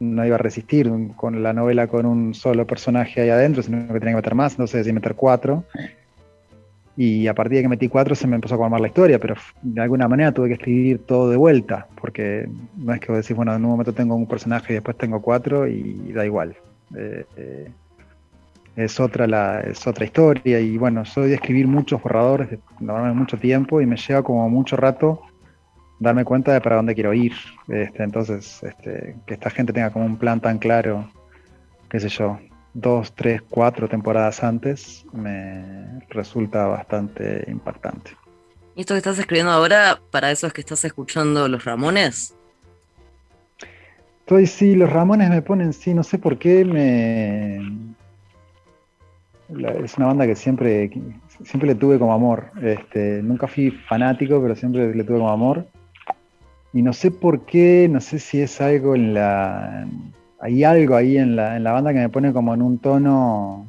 no 0.00 0.24
iba 0.26 0.34
a 0.34 0.38
resistir 0.38 0.90
con 1.16 1.42
la 1.42 1.52
novela 1.52 1.86
con 1.86 2.04
un 2.06 2.34
solo 2.34 2.66
personaje 2.66 3.22
ahí 3.22 3.30
adentro, 3.30 3.62
sino 3.62 3.78
que 3.86 4.00
tenía 4.00 4.12
que 4.12 4.16
meter 4.16 4.34
más, 4.34 4.52
entonces 4.52 4.78
decidí 4.78 4.92
meter 4.92 5.14
cuatro. 5.14 5.64
Y 6.96 7.26
a 7.26 7.34
partir 7.34 7.56
de 7.56 7.62
que 7.62 7.68
metí 7.68 7.88
cuatro 7.88 8.14
se 8.14 8.26
me 8.26 8.36
empezó 8.36 8.54
a 8.54 8.58
formar 8.58 8.80
la 8.80 8.86
historia, 8.86 9.18
pero 9.18 9.34
de 9.62 9.80
alguna 9.80 10.06
manera 10.06 10.32
tuve 10.32 10.48
que 10.48 10.54
escribir 10.54 11.00
todo 11.06 11.28
de 11.28 11.36
vuelta, 11.36 11.88
porque 12.00 12.48
no 12.76 12.94
es 12.94 13.00
que 13.00 13.10
vos 13.10 13.20
decís, 13.20 13.36
bueno, 13.36 13.54
en 13.54 13.64
un 13.64 13.72
momento 13.72 13.92
tengo 13.92 14.14
un 14.14 14.26
personaje 14.26 14.72
y 14.72 14.74
después 14.74 14.96
tengo 14.96 15.20
cuatro 15.20 15.66
y, 15.66 16.12
da 16.12 16.24
igual. 16.24 16.54
Eh, 16.96 17.24
eh, 17.36 17.70
es, 18.76 19.00
otra 19.00 19.26
la, 19.26 19.60
es 19.60 19.86
otra 19.86 20.04
historia 20.04 20.60
y 20.60 20.78
bueno, 20.78 21.04
soy 21.04 21.28
de 21.28 21.34
escribir 21.34 21.66
muchos 21.66 22.00
borradores, 22.00 22.50
de 22.50 22.58
mucho 22.78 23.38
tiempo 23.38 23.80
y 23.80 23.86
me 23.86 23.96
lleva 23.96 24.22
como 24.22 24.48
mucho 24.48 24.76
rato 24.76 25.20
darme 25.98 26.24
cuenta 26.24 26.52
de 26.52 26.60
para 26.60 26.76
dónde 26.76 26.94
quiero 26.94 27.12
ir. 27.12 27.32
Este, 27.68 28.02
entonces, 28.02 28.62
este, 28.62 29.16
que 29.26 29.34
esta 29.34 29.50
gente 29.50 29.72
tenga 29.72 29.90
como 29.90 30.04
un 30.04 30.16
plan 30.16 30.40
tan 30.40 30.58
claro, 30.58 31.08
qué 31.88 31.98
sé 31.98 32.08
yo, 32.08 32.38
dos, 32.74 33.14
tres, 33.14 33.42
cuatro 33.48 33.88
temporadas 33.88 34.42
antes, 34.42 35.06
me 35.12 36.00
resulta 36.10 36.66
bastante 36.66 37.44
impactante. 37.48 38.10
¿Y 38.76 38.80
esto 38.80 38.94
que 38.94 38.98
estás 38.98 39.18
escribiendo 39.18 39.52
ahora, 39.52 40.00
para 40.10 40.30
eso 40.30 40.46
es 40.46 40.52
que 40.52 40.60
estás 40.60 40.84
escuchando 40.84 41.48
Los 41.48 41.64
Ramones? 41.64 42.34
Estoy, 44.20 44.46
sí, 44.46 44.74
Los 44.74 44.90
Ramones 44.90 45.30
me 45.30 45.42
ponen, 45.42 45.72
sí, 45.72 45.94
no 45.94 46.02
sé 46.02 46.18
por 46.18 46.38
qué, 46.38 46.64
me, 46.64 47.58
es 49.84 49.96
una 49.96 50.06
banda 50.06 50.26
que 50.26 50.34
siempre, 50.34 50.90
siempre 51.44 51.68
le 51.68 51.74
tuve 51.74 51.98
como 51.98 52.12
amor. 52.12 52.50
Este, 52.62 53.22
nunca 53.22 53.46
fui 53.46 53.70
fanático, 53.70 54.40
pero 54.40 54.56
siempre 54.56 54.94
le 54.94 55.04
tuve 55.04 55.18
como 55.18 55.30
amor. 55.30 55.66
Y 56.72 56.82
no 56.82 56.92
sé 56.92 57.10
por 57.10 57.44
qué, 57.46 57.88
no 57.90 58.00
sé 58.00 58.18
si 58.18 58.40
es 58.40 58.60
algo 58.60 58.94
en 58.94 59.14
la. 59.14 59.86
Hay 60.44 60.62
algo 60.62 60.94
ahí 60.94 61.16
en 61.16 61.36
la, 61.36 61.56
en 61.56 61.64
la 61.64 61.72
banda 61.72 61.94
que 61.94 62.00
me 62.00 62.10
pone 62.10 62.30
como 62.34 62.52
en 62.52 62.60
un 62.60 62.78
tono 62.78 63.66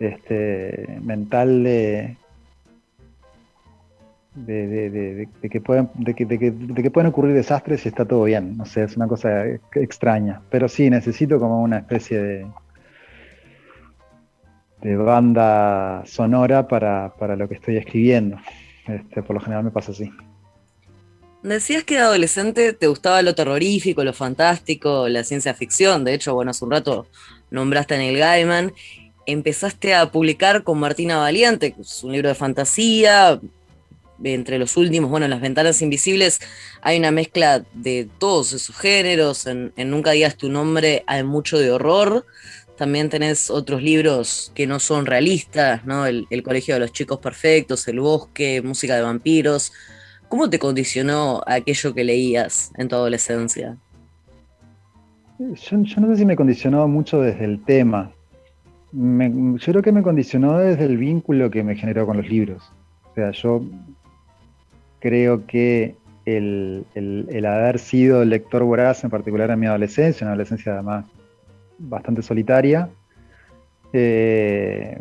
este, 0.00 0.98
mental 1.00 1.62
de, 1.62 2.16
de, 4.34 5.28
que 5.48 5.60
pueden, 5.60 5.90
de, 5.94 6.14
que, 6.14 6.26
de, 6.26 6.38
que, 6.82 6.90
pueden 6.90 7.10
ocurrir 7.10 7.34
desastres 7.34 7.86
y 7.86 7.90
está 7.90 8.04
todo 8.04 8.24
bien. 8.24 8.56
No 8.56 8.64
sé, 8.64 8.82
es 8.82 8.96
una 8.96 9.06
cosa 9.06 9.44
extraña. 9.76 10.40
Pero 10.50 10.66
sí, 10.66 10.90
necesito 10.90 11.38
como 11.38 11.62
una 11.62 11.78
especie 11.78 12.20
de, 12.20 12.46
de 14.82 14.96
banda 14.96 16.02
sonora 16.04 16.66
para, 16.66 17.36
lo 17.36 17.48
que 17.48 17.54
estoy 17.54 17.76
escribiendo. 17.76 18.38
Este, 18.88 19.22
por 19.22 19.34
lo 19.34 19.40
general 19.40 19.62
me 19.62 19.70
pasa 19.70 19.92
así. 19.92 20.10
Decías 21.42 21.84
que 21.84 21.94
de 21.94 22.00
adolescente 22.00 22.72
te 22.72 22.88
gustaba 22.88 23.22
lo 23.22 23.34
terrorífico, 23.34 24.02
lo 24.02 24.12
fantástico, 24.12 25.08
la 25.08 25.24
ciencia 25.24 25.54
ficción. 25.54 26.04
De 26.04 26.14
hecho, 26.14 26.34
bueno, 26.34 26.50
hace 26.50 26.64
un 26.64 26.72
rato 26.72 27.06
nombraste 27.50 27.94
a 27.94 27.98
Neil 27.98 28.18
Gaiman. 28.18 28.72
Empezaste 29.26 29.94
a 29.94 30.10
publicar 30.10 30.64
con 30.64 30.78
Martina 30.78 31.18
Valiente, 31.18 31.72
que 31.72 31.82
es 31.82 32.02
un 32.02 32.12
libro 32.12 32.28
de 32.28 32.34
fantasía, 32.34 33.40
entre 34.24 34.58
los 34.58 34.76
últimos, 34.76 35.10
bueno, 35.10 35.26
en 35.26 35.30
Las 35.30 35.40
Ventanas 35.40 35.80
Invisibles 35.82 36.40
hay 36.82 36.98
una 36.98 37.10
mezcla 37.10 37.64
de 37.74 38.08
todos 38.18 38.52
esos 38.52 38.76
géneros, 38.76 39.46
en, 39.46 39.72
Nunca 39.76 40.12
digas 40.12 40.36
tu 40.36 40.48
nombre 40.48 41.04
hay 41.06 41.22
mucho 41.22 41.58
de 41.58 41.70
horror, 41.70 42.26
también 42.76 43.10
tenés 43.10 43.50
otros 43.50 43.82
libros 43.82 44.52
que 44.54 44.66
no 44.66 44.80
son 44.80 45.06
realistas, 45.06 45.84
¿no? 45.84 46.06
El, 46.06 46.26
Colegio 46.42 46.74
de 46.74 46.80
los 46.80 46.92
Chicos 46.92 47.18
Perfectos, 47.18 47.86
El 47.88 48.00
Bosque, 48.00 48.62
Música 48.62 48.94
de 48.94 49.02
Vampiros. 49.02 49.72
¿Cómo 50.28 50.50
te 50.50 50.58
condicionó 50.58 51.42
aquello 51.46 51.94
que 51.94 52.04
leías 52.04 52.70
en 52.76 52.88
tu 52.88 52.96
adolescencia? 52.96 53.76
Yo, 55.38 55.78
no 55.78 55.86
sé 55.86 56.16
si 56.16 56.26
me 56.26 56.36
condicionó 56.36 56.86
mucho 56.88 57.20
desde 57.20 57.44
el 57.44 57.64
tema. 57.64 58.12
yo 58.92 59.58
creo 59.58 59.82
que 59.82 59.92
me 59.92 60.02
condicionó 60.02 60.58
desde 60.58 60.84
el 60.84 60.98
vínculo 60.98 61.50
que 61.50 61.62
me 61.62 61.76
generó 61.76 62.06
con 62.06 62.16
los 62.18 62.28
libros. 62.28 62.62
O 63.10 63.14
sea, 63.14 63.30
yo 63.30 63.62
creo 65.00 65.46
que 65.46 65.96
el, 66.26 67.44
haber 67.46 67.78
sido 67.78 68.24
lector 68.24 68.64
voraz, 68.64 69.04
en 69.04 69.10
particular 69.10 69.50
en 69.50 69.60
mi 69.60 69.66
adolescencia, 69.66 70.24
una 70.24 70.32
adolescencia 70.32 70.74
además 70.74 71.06
bastante 71.78 72.22
solitaria, 72.22 72.90
eh, 73.92 75.00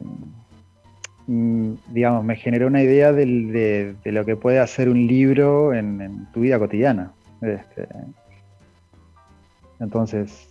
digamos, 1.27 2.24
me 2.24 2.38
generó 2.38 2.67
una 2.67 2.81
idea 2.81 3.12
de, 3.12 3.96
lo 4.05 4.25
que 4.25 4.36
puede 4.36 4.60
hacer 4.60 4.89
un 4.89 5.05
libro 5.07 5.74
en, 5.74 6.27
tu 6.34 6.41
vida 6.41 6.57
cotidiana. 6.57 7.12
Este, 7.41 7.88
entonces, 9.79 10.48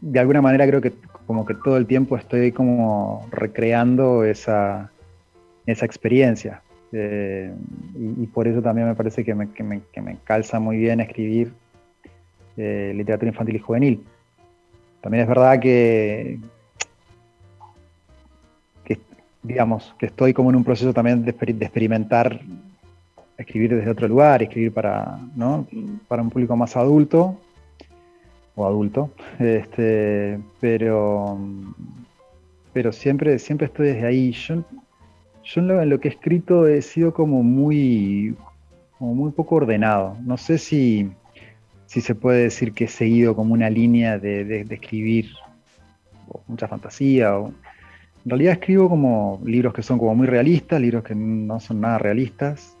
de 0.00 0.18
alguna 0.18 0.40
manera 0.40 0.66
creo 0.66 0.80
que 0.80 0.92
como 1.26 1.44
que 1.46 1.54
todo 1.54 1.76
el 1.76 1.86
tiempo 1.86 2.16
estoy 2.16 2.50
como 2.52 3.28
recreando 3.30 4.24
esa, 4.24 4.90
esa 5.66 5.86
experiencia. 5.86 6.62
Eh, 6.92 7.54
y, 7.94 8.26
por 8.26 8.48
eso 8.48 8.60
también 8.60 8.88
me 8.88 8.96
parece 8.96 9.24
que 9.24 9.34
me, 9.34 9.48
calza 10.24 10.58
muy 10.58 10.76
bien 10.76 11.00
escribir 11.00 11.52
eh, 12.56 12.92
literatura 12.96 13.30
infantil 13.30 13.56
y 13.56 13.58
juvenil. 13.60 14.04
También 15.02 15.22
es 15.22 15.28
verdad 15.28 15.60
que, 15.60 16.40
digamos, 19.42 19.94
que 19.98 20.06
estoy 20.06 20.32
como 20.32 20.50
en 20.50 20.56
un 20.56 20.64
proceso 20.64 20.92
también 20.92 21.24
de, 21.24 21.30
experimentar 21.30 22.40
escribir 23.38 23.74
desde 23.74 23.90
otro 23.90 24.06
lugar, 24.06 24.42
escribir 24.42 24.72
para, 24.72 25.18
para 26.08 26.22
un 26.22 26.30
público 26.30 26.56
más 26.56 26.76
adulto 26.76 27.38
o 28.54 28.66
adulto, 28.66 29.10
este, 29.38 30.38
pero, 30.60 31.38
pero 32.72 32.92
siempre, 32.92 33.38
siempre 33.38 33.66
estoy 33.66 33.88
desde 33.88 34.06
ahí. 34.06 34.32
Yo 34.32 34.62
yo 35.44 35.60
en 35.60 35.90
lo, 35.90 35.98
que 36.00 36.08
he 36.08 36.10
escrito 36.12 36.68
he 36.68 36.82
sido 36.82 37.12
como 37.12 37.42
muy, 37.42 38.36
muy 38.98 39.32
poco 39.32 39.56
ordenado. 39.56 40.16
No 40.22 40.36
sé 40.36 40.58
si, 40.58 41.10
se 41.86 42.14
puede 42.14 42.44
decir 42.44 42.72
que 42.72 42.84
he 42.84 42.88
seguido 42.88 43.34
como 43.34 43.54
una 43.54 43.70
línea 43.70 44.18
de, 44.18 44.60
escribir 44.70 45.30
mucha 46.46 46.68
fantasía. 46.68 47.32
En 48.24 48.30
realidad 48.30 48.54
escribo 48.54 48.88
como 48.88 49.40
libros 49.44 49.72
que 49.72 49.82
son 49.82 49.98
como 49.98 50.14
muy 50.14 50.26
realistas, 50.26 50.80
libros 50.80 51.04
que 51.04 51.14
no 51.14 51.58
son 51.60 51.80
nada 51.80 51.98
realistas. 51.98 52.76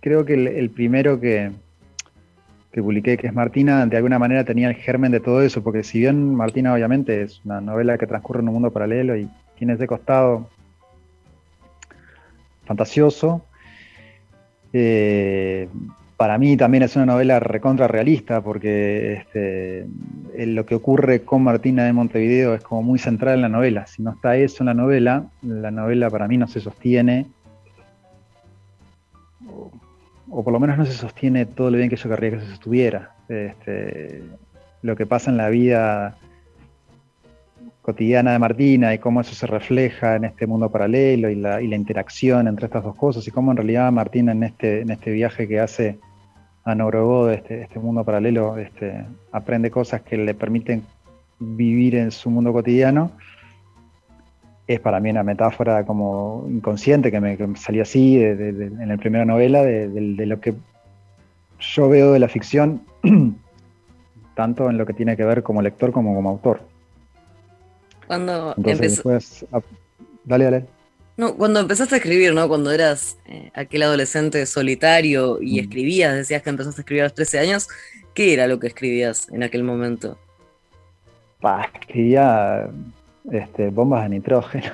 Creo 0.00 0.24
que 0.24 0.34
el, 0.34 0.70
primero 0.70 1.20
que, 1.20 1.52
que 2.72 2.82
publiqué, 2.82 3.16
que 3.16 3.28
es 3.28 3.34
Martina, 3.34 3.86
de 3.86 3.96
alguna 3.96 4.18
manera 4.18 4.44
tenía 4.44 4.68
el 4.68 4.74
germen 4.74 5.12
de 5.12 5.20
todo 5.20 5.42
eso, 5.42 5.62
porque 5.62 5.84
si 5.84 6.00
bien 6.00 6.34
Martina 6.34 6.74
obviamente 6.74 7.22
es 7.22 7.40
una 7.44 7.60
novela 7.60 7.98
que 7.98 8.06
transcurre 8.06 8.40
en 8.40 8.48
un 8.48 8.54
mundo 8.54 8.72
paralelo 8.72 9.16
y 9.16 9.28
tiene 9.56 9.74
ese 9.74 9.86
costado 9.86 10.48
fantasioso. 12.64 13.44
Eh, 14.72 15.68
para 16.16 16.38
mí 16.38 16.56
también 16.56 16.82
es 16.82 16.94
una 16.96 17.06
novela 17.06 17.40
recontra 17.40 17.88
realista 17.88 18.40
porque 18.42 19.14
este, 19.14 19.86
lo 20.46 20.64
que 20.66 20.74
ocurre 20.74 21.22
con 21.22 21.42
Martina 21.42 21.84
de 21.84 21.92
Montevideo 21.92 22.54
es 22.54 22.62
como 22.62 22.82
muy 22.82 22.98
central 22.98 23.36
en 23.36 23.42
la 23.42 23.48
novela. 23.48 23.86
Si 23.86 24.02
no 24.02 24.12
está 24.12 24.36
eso 24.36 24.62
en 24.62 24.66
la 24.66 24.74
novela, 24.74 25.26
la 25.42 25.70
novela 25.70 26.10
para 26.10 26.28
mí 26.28 26.36
no 26.36 26.46
se 26.46 26.60
sostiene, 26.60 27.26
o, 30.30 30.42
por 30.42 30.52
lo 30.52 30.60
menos 30.60 30.78
no 30.78 30.86
se 30.86 30.92
sostiene 30.92 31.44
todo 31.46 31.70
lo 31.70 31.76
bien 31.76 31.90
que 31.90 31.96
yo 31.96 32.08
querría 32.08 32.30
que 32.30 32.40
se 32.40 32.46
sostuviera. 32.46 33.10
Este, 33.28 34.22
lo 34.82 34.96
que 34.96 35.06
pasa 35.06 35.30
en 35.30 35.36
la 35.36 35.48
vida 35.48 36.16
cotidiana 37.82 38.32
de 38.32 38.38
Martina 38.38 38.94
y 38.94 38.98
cómo 38.98 39.20
eso 39.20 39.34
se 39.34 39.46
refleja 39.46 40.14
en 40.14 40.24
este 40.24 40.46
mundo 40.46 40.70
paralelo 40.70 41.28
y 41.28 41.34
la, 41.34 41.60
interacción 41.60 42.46
entre 42.46 42.66
estas 42.66 42.84
dos 42.84 42.94
cosas 42.94 43.26
y 43.26 43.32
cómo 43.32 43.50
en 43.50 43.56
realidad 43.56 43.90
Martina 43.90 44.32
en 44.32 44.44
este, 44.44 44.82
en 44.82 44.90
este 44.90 45.10
viaje 45.10 45.48
que 45.48 45.58
hace 45.60 45.98
a 46.64 46.76
Norogo 46.76 47.26
de 47.26 47.34
este, 47.34 47.62
este, 47.62 47.80
mundo 47.80 48.04
paralelo 48.04 48.56
este, 48.56 49.04
aprende 49.32 49.70
cosas 49.72 50.02
que 50.02 50.16
le 50.16 50.32
permiten 50.32 50.84
vivir 51.40 51.96
en 51.96 52.12
su 52.12 52.30
mundo 52.30 52.52
cotidiano. 52.52 53.10
Es 54.68 54.78
para 54.78 55.00
mí 55.00 55.10
una 55.10 55.24
metáfora 55.24 55.84
como 55.84 56.46
inconsciente 56.48 57.10
que 57.10 57.20
me, 57.20 57.36
salió 57.56 57.82
así 57.82 58.22
en 58.22 58.88
la 58.88 58.96
primera 58.96 59.24
novela 59.24 59.62
de, 59.62 59.88
de 59.88 60.26
lo 60.26 60.40
que 60.40 60.54
yo 61.58 61.88
veo 61.88 62.12
de 62.12 62.20
la 62.20 62.28
ficción, 62.28 62.82
tanto 64.36 64.70
en 64.70 64.78
lo 64.78 64.86
que 64.86 64.92
tiene 64.92 65.16
que 65.16 65.24
ver 65.24 65.42
como 65.42 65.62
lector 65.62 65.90
como 65.90 66.14
como 66.14 66.30
autor. 66.30 66.71
Cuando 68.18 68.54
empezó... 68.56 69.18
Ah, 69.52 69.60
dale, 70.24 70.44
dale. 70.44 70.66
No, 71.16 71.36
cuando 71.36 71.60
empezaste 71.60 71.94
a 71.94 71.98
escribir, 71.98 72.34
¿no? 72.34 72.48
Cuando 72.48 72.70
eras 72.70 73.18
eh, 73.26 73.50
aquel 73.54 73.82
adolescente 73.82 74.44
solitario 74.46 75.38
y 75.40 75.56
mm. 75.56 75.64
escribías, 75.64 76.14
decías 76.14 76.42
que 76.42 76.50
empezaste 76.50 76.80
a 76.80 76.82
escribir 76.82 77.02
a 77.02 77.06
los 77.06 77.14
13 77.14 77.38
años, 77.38 77.68
¿qué 78.14 78.32
era 78.32 78.46
lo 78.46 78.58
que 78.58 78.66
escribías 78.66 79.28
en 79.30 79.42
aquel 79.42 79.62
momento? 79.62 80.18
escribía 81.74 82.68
este, 83.30 83.68
bombas 83.68 84.04
de 84.04 84.08
nitrógeno. 84.10 84.72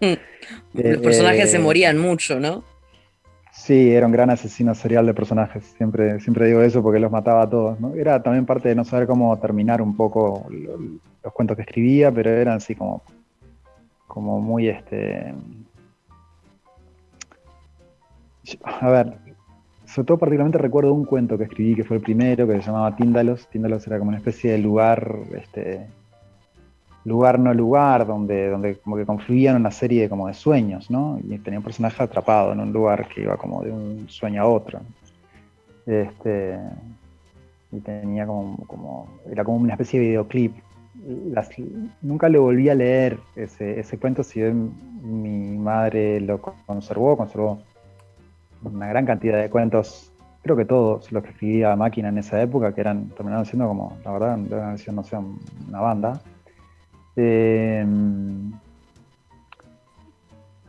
los 0.74 0.98
personajes 1.02 1.50
se 1.50 1.56
eh, 1.56 1.60
morían 1.60 1.98
mucho, 1.98 2.38
¿no? 2.40 2.64
Sí, 3.66 3.90
era 3.90 4.06
un 4.06 4.12
gran 4.12 4.30
asesino 4.30 4.76
serial 4.76 5.06
de 5.06 5.12
personajes. 5.12 5.64
Siempre, 5.76 6.20
siempre 6.20 6.46
digo 6.46 6.62
eso 6.62 6.84
porque 6.84 7.00
los 7.00 7.10
mataba 7.10 7.42
a 7.42 7.50
todos. 7.50 7.76
Era 7.96 8.22
también 8.22 8.46
parte 8.46 8.68
de 8.68 8.76
no 8.76 8.84
saber 8.84 9.08
cómo 9.08 9.36
terminar 9.40 9.82
un 9.82 9.96
poco 9.96 10.46
los 10.48 11.32
cuentos 11.32 11.56
que 11.56 11.64
escribía, 11.64 12.12
pero 12.12 12.30
eran 12.30 12.58
así 12.58 12.76
como, 12.76 13.02
como 14.06 14.40
muy 14.40 14.68
este. 14.68 15.34
A 18.62 18.88
ver, 18.88 19.18
sobre 19.84 20.06
todo 20.06 20.18
particularmente 20.18 20.58
recuerdo 20.58 20.92
un 20.92 21.04
cuento 21.04 21.36
que 21.36 21.42
escribí 21.42 21.74
que 21.74 21.82
fue 21.82 21.96
el 21.96 22.04
primero, 22.04 22.46
que 22.46 22.60
se 22.60 22.66
llamaba 22.66 22.94
Tíndalos. 22.94 23.48
Tíndalos 23.48 23.84
era 23.88 23.98
como 23.98 24.10
una 24.10 24.18
especie 24.18 24.52
de 24.52 24.58
lugar 24.58 25.12
este, 25.36 25.88
lugar 27.06 27.38
no 27.38 27.54
lugar, 27.54 28.04
donde, 28.04 28.50
donde 28.50 28.78
como 28.78 28.96
que 28.96 29.06
confluían 29.06 29.54
una 29.54 29.70
serie 29.70 30.02
de, 30.02 30.08
como 30.08 30.26
de 30.26 30.34
sueños, 30.34 30.90
¿no? 30.90 31.20
Y 31.22 31.38
tenía 31.38 31.60
un 31.60 31.64
personaje 31.64 32.02
atrapado 32.02 32.52
en 32.52 32.58
un 32.58 32.72
lugar 32.72 33.08
que 33.08 33.22
iba 33.22 33.36
como 33.36 33.62
de 33.62 33.70
un 33.70 34.08
sueño 34.08 34.42
a 34.42 34.46
otro. 34.46 34.80
Este, 35.86 36.58
y 37.70 37.78
tenía 37.78 38.26
como, 38.26 38.56
como, 38.66 39.08
era 39.30 39.44
como 39.44 39.58
una 39.58 39.74
especie 39.74 40.00
de 40.00 40.06
videoclip. 40.06 40.56
nunca 42.02 42.28
le 42.28 42.38
volví 42.38 42.68
a 42.68 42.74
leer 42.74 43.20
ese, 43.36 43.78
ese 43.78 43.98
cuento, 43.98 44.24
si 44.24 44.40
bien 44.40 44.72
mi 45.00 45.56
madre 45.56 46.20
lo 46.20 46.40
conservó, 46.40 47.16
conservó 47.16 47.62
una 48.64 48.88
gran 48.88 49.06
cantidad 49.06 49.40
de 49.40 49.48
cuentos, 49.48 50.12
creo 50.42 50.56
que 50.56 50.64
todos 50.64 51.12
los 51.12 51.22
que 51.22 51.30
escribía 51.30 51.76
máquina 51.76 52.08
en 52.08 52.18
esa 52.18 52.42
época, 52.42 52.74
que 52.74 52.80
eran, 52.80 53.10
terminaron 53.10 53.46
siendo 53.46 53.68
como, 53.68 53.96
la 54.04 54.10
verdad, 54.10 54.36
no 54.36 55.04
sé, 55.04 55.16
una 55.68 55.80
banda, 55.80 56.20
Em, 57.16 58.52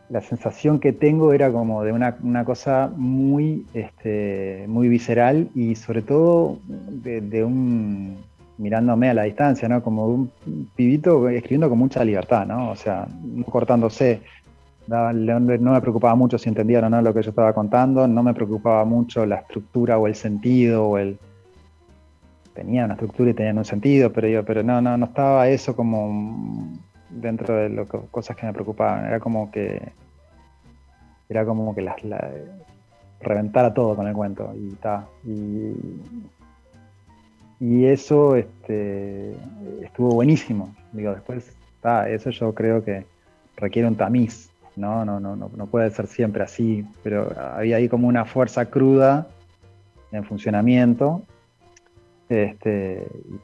la 0.09 0.21
sensación 0.21 0.79
que 0.79 0.93
tengo 0.93 1.33
era 1.33 1.51
como 1.51 1.83
de 1.83 1.91
una, 1.91 2.45
cosa 2.45 2.89
muy, 2.95 3.65
este, 3.73 4.65
muy 4.67 4.87
visceral 4.87 5.49
y 5.53 5.75
sobre 5.75 6.01
todo 6.01 6.59
de, 6.65 7.43
un, 7.43 8.17
mirándome 8.57 9.09
a 9.09 9.13
la 9.13 9.23
distancia, 9.23 9.67
¿no? 9.67 9.83
Como 9.83 10.07
un 10.07 10.31
pibito 10.75 11.27
escribiendo 11.27 11.67
con 11.69 11.77
mucha 11.77 12.05
libertad, 12.05 12.45
¿no? 12.45 12.71
O 12.71 12.75
sea, 12.75 13.07
cortándose. 13.49 14.21
No 14.87 15.39
me 15.73 15.81
preocupaba 15.81 16.15
mucho 16.15 16.37
si 16.37 16.47
entendían 16.47 16.85
o 16.85 16.89
no 16.89 17.01
lo 17.01 17.13
que 17.13 17.21
yo 17.21 17.31
estaba 17.31 17.51
contando, 17.51 18.07
no 18.07 18.23
me 18.23 18.33
preocupaba 18.33 18.85
mucho 18.85 19.25
la 19.25 19.35
estructura 19.35 19.97
o 19.97 20.07
el 20.07 20.15
sentido 20.15 20.87
o 20.87 20.97
el... 20.97 21.19
Tenía 22.57 22.85
una 22.85 22.95
estructura 22.95 23.29
y 23.29 23.33
tenía 23.35 23.53
un 23.53 23.65
sentido, 23.65 24.11
pero 24.11 24.27
yo, 24.27 24.43
pero 24.43 24.63
no, 24.63 24.81
no, 24.81 24.97
no 24.97 25.05
estaba 25.05 25.47
eso 25.47 25.75
como 25.75 26.73
dentro 27.07 27.55
de 27.55 27.69
las 27.69 27.87
cosas 28.09 28.35
que 28.35 28.47
me 28.47 28.53
preocupaban. 28.53 29.05
Era 29.05 29.19
como 29.19 29.51
que 29.51 29.91
era 31.29 31.45
como 31.45 31.75
que 31.75 31.83
las, 31.83 32.03
la, 32.03 32.31
reventara 33.21 33.75
todo 33.75 33.95
con 33.95 34.07
el 34.07 34.15
cuento 34.15 34.55
y 34.55 34.71
ta, 34.71 35.05
y, 35.23 35.71
y 37.59 37.85
eso 37.85 38.35
este, 38.35 39.35
estuvo 39.83 40.15
buenísimo. 40.15 40.73
Digo, 40.93 41.13
después, 41.13 41.55
ta, 41.79 42.09
eso 42.09 42.31
yo 42.31 42.55
creo 42.55 42.83
que 42.83 43.05
requiere 43.55 43.87
un 43.87 43.95
tamiz. 43.95 44.49
No, 44.75 45.05
no, 45.05 45.19
no, 45.19 45.35
no 45.35 45.65
puede 45.67 45.91
ser 45.91 46.07
siempre 46.07 46.41
así, 46.41 46.83
pero 47.03 47.31
había 47.39 47.77
ahí 47.77 47.87
como 47.87 48.07
una 48.07 48.25
fuerza 48.25 48.65
cruda 48.65 49.27
en 50.11 50.23
funcionamiento. 50.23 51.21
Este, 52.29 53.07
y 53.29 53.35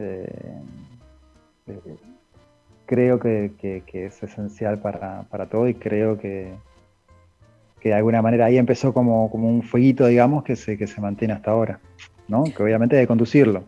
eh, 0.00 0.60
eh, 1.66 1.96
creo 2.84 3.18
que, 3.18 3.82
es 3.92 4.22
esencial 4.22 4.78
para, 4.80 5.46
todo 5.50 5.68
y 5.68 5.74
creo 5.74 6.18
que, 6.18 6.52
que, 7.80 7.88
de 7.88 7.94
alguna 7.94 8.22
manera 8.22 8.46
ahí 8.46 8.58
empezó 8.58 8.92
como, 8.92 9.30
como 9.30 9.48
un 9.48 9.62
fueguito, 9.62 10.06
digamos, 10.06 10.44
que 10.44 10.56
se, 10.56 10.76
que 10.76 10.86
se 10.86 11.00
mantiene 11.00 11.34
hasta 11.34 11.50
ahora. 11.50 11.80
¿no? 12.28 12.44
Que 12.44 12.62
obviamente 12.62 12.96
hay 12.96 13.04
que 13.04 13.08
conducirlo. 13.08 13.64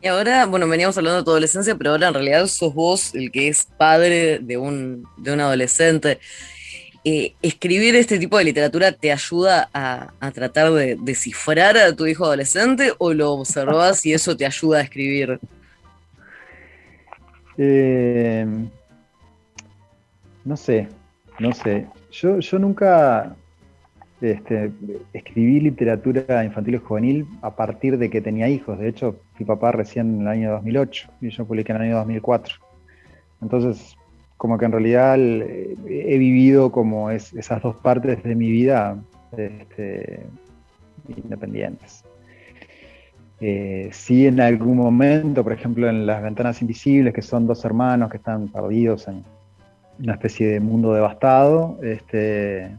Y 0.00 0.08
ahora, 0.08 0.46
bueno, 0.46 0.68
veníamos 0.68 0.96
hablando 0.98 1.18
de 1.18 1.24
tu 1.24 1.30
adolescencia, 1.30 1.74
pero 1.74 1.90
ahora 1.90 2.08
en 2.08 2.14
realidad 2.14 2.46
sos 2.46 2.74
vos 2.74 3.14
el 3.14 3.30
que 3.30 3.48
es 3.48 3.66
padre 3.76 4.38
de 4.40 4.56
un, 4.56 5.06
de 5.16 5.32
un 5.32 5.40
adolescente. 5.40 6.20
Eh, 7.08 7.36
¿Escribir 7.40 7.94
este 7.94 8.18
tipo 8.18 8.36
de 8.36 8.42
literatura 8.42 8.90
te 8.90 9.12
ayuda 9.12 9.70
a, 9.72 10.32
tratar 10.32 10.72
de 10.72 10.96
descifrar 11.00 11.76
a 11.76 11.94
tu 11.94 12.04
hijo 12.04 12.24
adolescente 12.24 12.90
o 12.98 13.14
lo 13.14 13.30
observas 13.30 14.04
y 14.04 14.12
eso 14.12 14.36
te 14.36 14.44
ayuda 14.44 14.78
a 14.78 14.80
escribir? 14.80 15.38
Eh, 17.58 18.44
no 20.44 20.56
sé, 20.56 20.88
no 21.38 21.52
sé. 21.52 21.86
Yo, 22.10 22.40
yo 22.40 22.58
nunca, 22.58 23.36
este, 24.20 24.72
escribí 25.12 25.60
literatura 25.60 26.42
infantil 26.42 26.74
y 26.74 26.78
juvenil 26.78 27.26
a 27.40 27.54
partir 27.54 27.98
de 27.98 28.10
que 28.10 28.20
tenía 28.20 28.48
hijos. 28.48 28.80
De 28.80 28.88
hecho, 28.88 29.20
mi 29.38 29.46
papá 29.46 29.70
recién 29.70 30.12
en 30.16 30.20
el 30.22 30.28
año 30.28 30.50
2008 30.54 31.08
y 31.20 31.30
yo 31.30 31.46
publiqué 31.46 31.70
en 31.70 31.76
el 31.76 31.82
año 31.84 31.96
2004. 31.98 32.56
Entonces, 33.42 33.96
como 34.36 34.58
que 34.58 34.66
en 34.66 34.72
realidad 34.72 35.18
he 35.18 36.18
vivido 36.18 36.70
como 36.70 37.10
esas 37.10 37.62
dos 37.62 37.76
partes 37.76 38.22
de 38.22 38.34
mi 38.34 38.50
vida 38.50 38.98
este, 39.36 40.26
independientes. 41.08 42.04
Eh, 43.40 43.90
sí, 43.92 44.26
en 44.26 44.40
algún 44.40 44.76
momento, 44.76 45.42
por 45.44 45.52
ejemplo, 45.52 45.88
en 45.88 46.06
Las 46.06 46.22
Ventanas 46.22 46.62
Invisibles, 46.62 47.12
que 47.12 47.22
son 47.22 47.46
dos 47.46 47.64
hermanos 47.64 48.10
que 48.10 48.16
están 48.16 48.48
perdidos 48.48 49.08
en 49.08 49.24
una 49.98 50.14
especie 50.14 50.48
de 50.48 50.60
mundo 50.60 50.92
devastado, 50.94 51.78
este, 51.82 52.70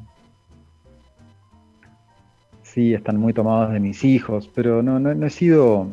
sí, 2.63 2.93
están 2.93 3.17
muy 3.17 3.33
tomados 3.33 3.71
de 3.71 3.79
mis 3.79 4.03
hijos, 4.03 4.49
pero 4.53 4.81
no, 4.81 4.99
no, 4.99 5.25
he 5.25 5.29
sido, 5.29 5.87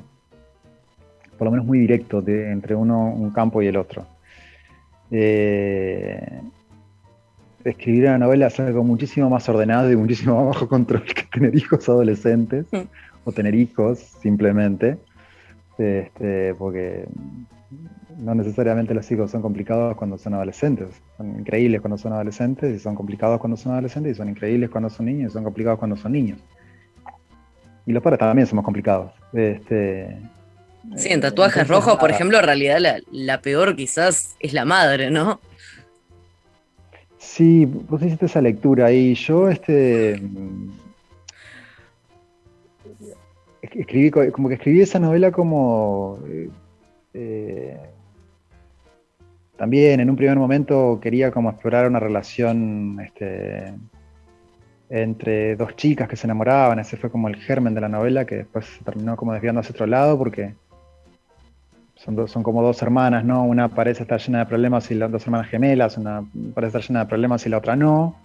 por 1.38 1.46
lo 1.46 1.50
menos 1.50 1.66
muy 1.66 1.78
directo, 1.78 2.22
entre 2.26 2.74
uno, 2.74 3.08
un 3.08 3.30
campo 3.30 3.60
y 3.62 3.66
el 3.66 3.76
otro. 3.76 4.06
Eh, 5.16 6.42
escribir 7.64 8.06
una 8.06 8.18
novela 8.18 8.48
es 8.48 8.58
algo 8.58 8.82
muchísimo 8.82 9.30
más 9.30 9.48
ordenado 9.48 9.90
y 9.92 9.96
muchísimo 9.96 10.34
más 10.44 10.46
bajo 10.46 10.68
control 10.68 11.04
que 11.04 11.22
tener 11.32 11.54
hijos 11.54 11.88
adolescentes 11.88 12.66
mm. 12.72 12.80
o 13.24 13.30
tener 13.30 13.54
hijos 13.54 14.00
simplemente, 14.20 14.98
este, 15.78 16.54
porque 16.56 17.06
no 18.18 18.34
necesariamente 18.34 18.92
los 18.92 19.08
hijos 19.12 19.30
son 19.30 19.40
complicados 19.40 19.96
cuando 19.96 20.18
son 20.18 20.34
adolescentes, 20.34 21.00
son 21.16 21.38
increíbles 21.38 21.80
cuando 21.80 21.96
son 21.96 22.12
adolescentes 22.12 22.74
y 22.74 22.80
son 22.80 22.96
complicados 22.96 23.38
cuando 23.38 23.56
son 23.56 23.70
adolescentes 23.70 24.12
y 24.12 24.14
son 24.16 24.30
increíbles 24.30 24.68
cuando 24.68 24.90
son 24.90 25.06
niños 25.06 25.30
y 25.30 25.32
son 25.32 25.44
complicados 25.44 25.78
cuando 25.78 25.96
son 25.96 26.10
niños. 26.10 26.40
Y 27.86 27.92
los 27.92 28.02
padres 28.02 28.18
también 28.18 28.48
somos 28.48 28.64
complicados. 28.64 29.12
Este, 29.32 30.18
sí, 30.96 31.08
en 31.10 31.20
tatuajes 31.20 31.66
rojos, 31.68 31.96
por 31.96 32.10
ejemplo, 32.10 32.38
en 32.38 32.44
realidad 32.44 32.78
la, 33.10 33.40
peor 33.40 33.76
quizás 33.76 34.36
es 34.40 34.52
la 34.52 34.64
madre, 34.64 35.10
¿no? 35.10 35.40
Sí, 37.18 37.66
vos 37.66 38.02
hiciste 38.02 38.26
esa 38.26 38.40
lectura 38.40 38.92
y 38.92 39.14
yo 39.14 39.48
este 39.48 40.20
escribí 43.62 44.10
como 44.10 44.48
que 44.48 44.54
escribí 44.54 44.82
esa 44.82 45.00
novela 45.00 45.32
como 45.32 46.18
eh, 47.12 47.76
también 49.56 50.00
en 50.00 50.10
un 50.10 50.16
primer 50.16 50.36
momento 50.36 50.98
quería 51.00 51.30
como 51.30 51.50
explorar 51.50 51.88
una 51.88 52.00
relación 52.00 53.00
este, 53.00 53.72
entre 54.90 55.56
dos 55.56 55.76
chicas 55.76 56.08
que 56.08 56.16
se 56.16 56.26
enamoraban, 56.26 56.78
ese 56.78 56.96
fue 56.96 57.10
como 57.10 57.28
el 57.28 57.36
germen 57.36 57.74
de 57.74 57.80
la 57.80 57.88
novela, 57.88 58.24
que 58.24 58.36
después 58.36 58.66
se 58.66 58.84
terminó 58.84 59.16
como 59.16 59.32
desviando 59.32 59.60
hacia 59.60 59.72
otro 59.72 59.86
lado 59.86 60.18
porque 60.18 60.54
son, 62.04 62.28
son 62.28 62.42
como 62.42 62.62
dos 62.62 62.82
hermanas, 62.82 63.24
¿no? 63.24 63.44
Una 63.44 63.68
parece 63.68 64.02
estar 64.02 64.20
llena 64.20 64.40
de 64.40 64.46
problemas 64.46 64.90
y 64.90 64.94
las 64.94 65.10
dos 65.10 65.24
hermanas 65.24 65.48
gemelas, 65.48 65.96
una 65.96 66.24
parece 66.54 66.78
estar 66.78 66.88
llena 66.88 67.00
de 67.00 67.06
problemas 67.06 67.46
y 67.46 67.48
la 67.48 67.58
otra 67.58 67.76
no. 67.76 68.16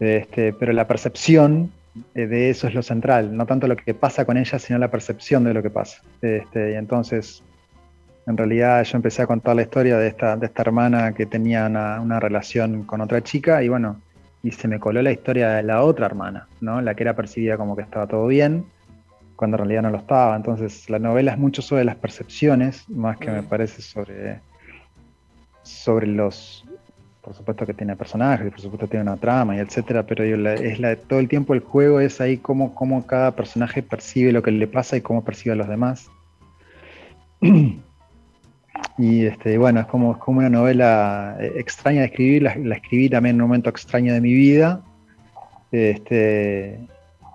Este, 0.00 0.52
pero 0.52 0.72
la 0.72 0.86
percepción 0.86 1.72
eh, 2.14 2.26
de 2.26 2.50
eso 2.50 2.68
es 2.68 2.74
lo 2.74 2.82
central, 2.82 3.36
no 3.36 3.46
tanto 3.46 3.66
lo 3.66 3.76
que 3.76 3.94
pasa 3.94 4.24
con 4.24 4.36
ella, 4.36 4.58
sino 4.58 4.78
la 4.78 4.90
percepción 4.90 5.44
de 5.44 5.54
lo 5.54 5.62
que 5.62 5.70
pasa. 5.70 6.02
Este, 6.22 6.72
y 6.72 6.74
entonces, 6.74 7.42
en 8.26 8.36
realidad 8.36 8.84
yo 8.84 8.96
empecé 8.96 9.22
a 9.22 9.26
contar 9.26 9.56
la 9.56 9.62
historia 9.62 9.98
de 9.98 10.08
esta, 10.08 10.36
de 10.36 10.46
esta 10.46 10.62
hermana 10.62 11.12
que 11.12 11.26
tenía 11.26 11.66
una, 11.66 12.00
una 12.00 12.20
relación 12.20 12.84
con 12.84 13.00
otra 13.00 13.22
chica 13.22 13.62
y 13.62 13.68
bueno, 13.68 14.00
y 14.42 14.52
se 14.52 14.68
me 14.68 14.78
coló 14.78 15.02
la 15.02 15.10
historia 15.10 15.50
de 15.50 15.62
la 15.62 15.82
otra 15.82 16.06
hermana, 16.06 16.46
¿no? 16.60 16.80
La 16.80 16.94
que 16.94 17.02
era 17.02 17.16
percibida 17.16 17.56
como 17.56 17.74
que 17.74 17.82
estaba 17.82 18.06
todo 18.06 18.26
bien, 18.26 18.64
cuando 19.38 19.54
en 19.54 19.58
realidad 19.58 19.82
no 19.82 19.90
lo 19.90 19.98
estaba. 19.98 20.34
Entonces 20.34 20.90
la 20.90 20.98
novela 20.98 21.30
es 21.30 21.38
mucho 21.38 21.62
sobre 21.62 21.84
las 21.84 21.94
percepciones, 21.94 22.88
más 22.90 23.18
que 23.18 23.30
me 23.30 23.42
mm. 23.42 23.46
parece 23.46 23.80
sobre, 23.80 24.40
sobre 25.62 26.08
los... 26.08 26.64
Por 27.22 27.34
supuesto 27.34 27.64
que 27.66 27.74
tiene 27.74 27.94
personajes, 27.94 28.50
por 28.50 28.60
supuesto 28.60 28.88
tiene 28.88 29.02
una 29.02 29.16
trama 29.16 29.54
y 29.54 29.58
etcétera, 29.58 30.04
pero 30.04 30.24
es 30.24 30.80
la, 30.80 30.96
todo 30.96 31.20
el 31.20 31.28
tiempo 31.28 31.52
el 31.52 31.60
juego 31.60 32.00
es 32.00 32.20
ahí 32.22 32.38
cómo, 32.38 32.74
cómo 32.74 33.06
cada 33.06 33.32
personaje 33.32 33.82
percibe 33.82 34.32
lo 34.32 34.42
que 34.42 34.50
le 34.50 34.66
pasa 34.66 34.96
y 34.96 35.02
cómo 35.02 35.22
percibe 35.22 35.52
a 35.52 35.56
los 35.56 35.68
demás. 35.68 36.10
Y 38.96 39.26
este, 39.26 39.58
bueno, 39.58 39.80
es 39.80 39.86
como, 39.86 40.12
es 40.12 40.18
como 40.18 40.40
una 40.40 40.50
novela 40.50 41.36
eh, 41.40 41.52
extraña 41.56 42.00
de 42.00 42.06
escribir, 42.06 42.42
la, 42.42 42.52
escribí 42.76 43.08
también 43.08 43.36
en 43.36 43.42
un 43.42 43.48
momento 43.48 43.70
extraño 43.70 44.12
de 44.12 44.20
mi 44.20 44.32
vida. 44.32 44.82
Este, 45.70 46.80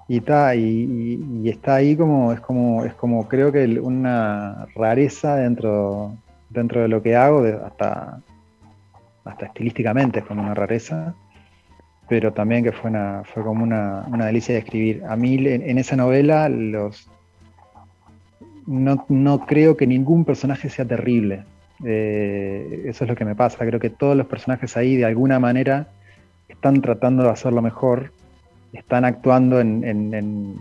y, 0.08 0.18
está, 0.18 0.56
y, 0.56 1.50
está 1.50 1.76
ahí 1.76 1.96
como, 1.96 2.34
es 2.34 2.40
como, 2.40 2.84
es 2.84 2.94
como 2.94 3.28
creo 3.28 3.52
que 3.52 3.80
una 3.80 4.68
rareza 4.76 5.36
dentro, 5.38 6.16
dentro 6.50 6.82
de 6.82 6.88
lo 6.88 7.02
que 7.02 7.16
hago, 7.16 7.44
hasta, 7.66 8.20
hasta 9.24 9.46
estilísticamente 9.46 10.20
es 10.20 10.26
como 10.26 10.42
una 10.42 10.54
rareza, 10.54 11.14
pero 12.10 12.34
también 12.34 12.64
que 12.64 12.72
fue, 12.72 12.90
una, 12.90 13.24
fue 13.24 13.44
como 13.44 13.64
una, 13.64 14.06
una 14.08 14.26
delicia 14.26 14.54
de 14.54 14.60
escribir. 14.60 15.04
A 15.08 15.16
mí 15.16 15.36
en 15.36 15.78
esa 15.78 15.96
novela 15.96 16.50
los, 16.50 17.10
no, 18.68 19.06
no, 19.10 19.46
creo 19.46 19.78
que 19.78 19.88
ningún 19.88 20.26
personaje 20.26 20.70
sea 20.70 20.86
terrible. 20.86 21.44
Eh, 21.86 22.84
eso 22.86 23.04
es 23.04 23.10
lo 23.10 23.16
que 23.16 23.26
me 23.26 23.36
pasa. 23.36 23.66
Creo 23.66 23.80
que 23.80 23.90
todos 23.90 24.16
los 24.16 24.28
personajes 24.28 24.78
ahí, 24.78 24.96
de 24.96 25.06
alguna 25.06 25.40
manera, 25.40 25.88
están 26.48 26.82
tratando 26.82 27.24
de 27.24 27.30
hacerlo 27.30 27.62
mejor, 27.62 28.12
están 28.74 29.06
actuando 29.06 29.60
en, 29.60 30.58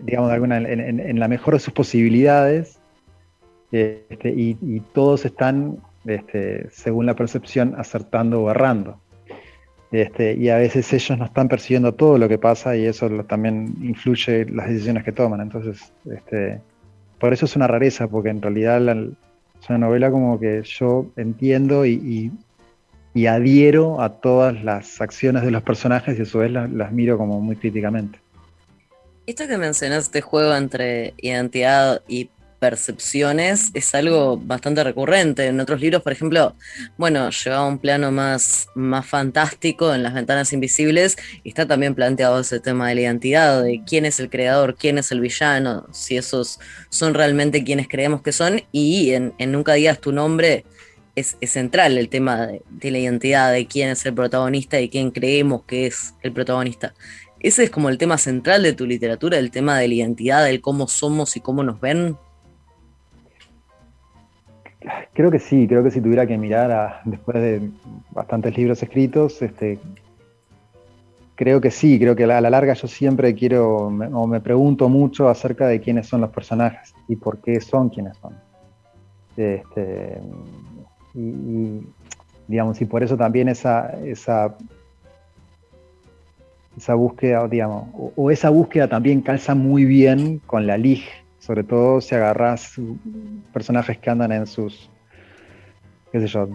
digamos, 0.00 0.28
de 0.28 0.34
alguna, 0.34 0.58
en, 0.58 1.18
la 1.18 1.28
mejor 1.28 1.54
de 1.54 1.60
sus 1.60 1.72
posibilidades, 1.72 2.78
este, 3.72 4.30
y, 4.30 4.80
todos 4.92 5.24
están, 5.24 5.78
este, 6.04 6.68
según 6.70 7.06
la 7.06 7.14
percepción, 7.14 7.74
acertando 7.76 8.42
o 8.42 8.50
errando. 8.50 8.98
Este, 9.92 10.34
y 10.34 10.48
a 10.50 10.56
veces 10.56 10.92
ellos 10.92 11.18
no 11.18 11.24
están 11.24 11.48
percibiendo 11.48 11.92
todo 11.94 12.16
lo 12.16 12.28
que 12.28 12.38
pasa 12.38 12.76
y 12.76 12.86
eso 12.86 13.08
también 13.24 13.74
influye 13.82 14.42
en 14.42 14.56
las 14.56 14.68
decisiones 14.68 15.02
que 15.02 15.10
toman. 15.10 15.40
Entonces, 15.40 15.92
este, 16.08 16.60
por 17.18 17.32
eso 17.32 17.46
es 17.46 17.56
una 17.56 17.66
rareza, 17.66 18.06
porque 18.08 18.30
en 18.30 18.40
realidad 18.40 18.80
es 18.88 19.68
una 19.68 19.78
novela 19.78 20.10
como 20.10 20.38
que 20.38 20.62
yo 20.62 21.06
entiendo 21.16 21.84
y, 21.84 22.32
adhiero 23.14 24.00
a 24.00 24.20
todas 24.20 24.62
las 24.62 25.00
acciones 25.00 25.42
de 25.42 25.50
los 25.50 25.62
personajes 25.62 26.18
y 26.18 26.22
a 26.22 26.26
su 26.26 26.38
vez 26.38 26.50
las 26.52 26.92
miro 26.92 27.18
como 27.18 27.40
muy 27.40 27.56
críticamente. 27.56 28.20
Esto 29.26 29.46
que 29.46 29.58
mencionaste, 29.58 30.20
juego 30.20 30.54
entre 30.54 31.14
identidad 31.18 32.02
y 32.08 32.30
percepciones 32.60 33.70
es 33.74 33.92
algo 33.94 34.36
bastante 34.36 34.84
recurrente. 34.84 35.46
En 35.46 35.58
otros 35.58 35.80
libros, 35.80 36.02
por 36.02 36.12
ejemplo, 36.12 36.54
bueno, 36.96 37.30
lleva 37.30 37.66
un 37.66 37.78
plano 37.78 38.12
más, 38.12 38.68
más 38.74 39.06
fantástico 39.06 39.92
en 39.92 40.02
Las 40.04 40.14
Ventanas 40.14 40.52
Invisibles 40.52 41.16
y 41.42 41.48
está 41.48 41.66
también 41.66 41.94
planteado 41.94 42.38
ese 42.38 42.60
tema 42.60 42.88
de 42.88 42.94
la 42.94 43.00
identidad, 43.00 43.62
de 43.64 43.82
quién 43.84 44.04
es 44.04 44.20
el 44.20 44.30
creador, 44.30 44.76
quién 44.76 44.98
es 44.98 45.10
el 45.10 45.20
villano, 45.20 45.86
si 45.90 46.16
esos 46.16 46.60
son 46.90 47.14
realmente 47.14 47.64
quienes 47.64 47.88
creemos 47.88 48.22
que 48.22 48.32
son 48.32 48.62
y 48.70 49.12
en, 49.12 49.34
Nunca 49.50 49.72
digas 49.72 50.00
tu 50.00 50.12
nombre 50.12 50.64
es, 51.20 51.36
central 51.42 51.96
el 51.96 52.08
tema 52.08 52.46
de, 52.46 52.90
la 52.90 52.98
identidad, 52.98 53.52
de 53.52 53.66
quién 53.66 53.90
es 53.90 54.04
el 54.04 54.14
protagonista 54.14 54.80
y 54.80 54.88
quién 54.88 55.10
creemos 55.10 55.62
que 55.64 55.86
es 55.86 56.14
el 56.22 56.32
protagonista. 56.32 56.94
Ese 57.38 57.64
es 57.64 57.70
como 57.70 57.88
el 57.88 57.98
tema 57.98 58.18
central 58.18 58.62
de 58.62 58.72
tu 58.72 58.86
literatura, 58.86 59.38
el 59.38 59.50
tema 59.50 59.78
de 59.78 59.88
la 59.88 59.94
identidad, 59.94 60.44
del 60.44 60.60
cómo 60.60 60.88
somos 60.88 61.36
y 61.36 61.40
cómo 61.40 61.62
nos 61.62 61.80
ven. 61.80 62.16
Creo 65.12 65.30
que 65.30 65.38
sí, 65.38 65.66
creo 65.68 65.82
que 65.82 65.90
si 65.90 66.00
tuviera 66.00 66.26
que 66.26 66.36
mirar 66.36 67.00
después 67.04 67.36
de 67.36 67.70
bastantes 68.10 68.56
libros 68.56 68.82
escritos, 68.82 69.40
este, 69.42 69.78
creo 71.34 71.60
que 71.60 71.70
sí, 71.70 71.98
creo 71.98 72.14
que 72.14 72.24
a 72.24 72.40
la 72.40 72.50
larga 72.50 72.74
yo 72.74 72.86
siempre 72.88 73.34
quiero 73.34 73.86
o 73.86 74.26
me 74.26 74.40
pregunto 74.40 74.88
mucho 74.88 75.28
acerca 75.28 75.66
de 75.66 75.80
quiénes 75.80 76.06
son 76.06 76.20
los 76.20 76.30
personajes 76.30 76.94
y 77.08 77.16
por 77.16 77.40
qué 77.40 77.60
son 77.60 77.88
quienes 77.88 78.16
son. 78.18 78.34
Este, 79.36 80.18
y, 81.14 81.80
digamos, 82.48 82.80
y 82.80 82.84
por 82.84 83.02
eso 83.02 83.16
también 83.16 83.48
esa, 83.48 83.90
esa, 84.04 84.56
esa 86.76 86.94
búsqueda, 86.94 87.46
digamos, 87.48 87.88
o, 88.16 88.30
esa 88.30 88.50
búsqueda 88.50 88.88
también 88.88 89.20
calza 89.20 89.54
muy 89.54 89.84
bien 89.84 90.40
con 90.46 90.66
la 90.66 90.76
LIG 90.76 91.02
sobre 91.40 91.64
todo 91.64 92.00
si 92.00 92.14
agarras 92.14 92.78
personajes 93.52 93.98
que 93.98 94.10
andan 94.10 94.30
en 94.30 94.46
sus, 94.46 94.90
qué 96.12 96.20
sé 96.20 96.26
yo, 96.26 96.48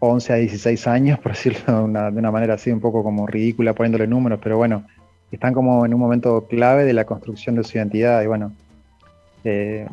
11 0.00 0.32
a 0.32 0.36
16 0.36 0.86
años, 0.86 1.18
por 1.18 1.32
decirlo 1.32 1.60
de 1.78 1.82
una, 1.82 2.30
manera 2.30 2.54
así 2.54 2.70
un 2.70 2.80
poco 2.80 3.02
como 3.02 3.26
ridícula 3.26 3.74
poniéndole 3.74 4.06
números, 4.06 4.38
pero 4.42 4.58
bueno, 4.58 4.86
están 5.32 5.54
como 5.54 5.84
en 5.86 5.94
un 5.94 6.00
momento 6.00 6.46
clave 6.46 6.84
de 6.84 6.92
la 6.92 7.04
construcción 7.04 7.56
de 7.56 7.64
su 7.64 7.78
identidad. 7.78 8.22
Y 8.22 8.26
bueno, 8.26 8.52
eh, 9.44 9.86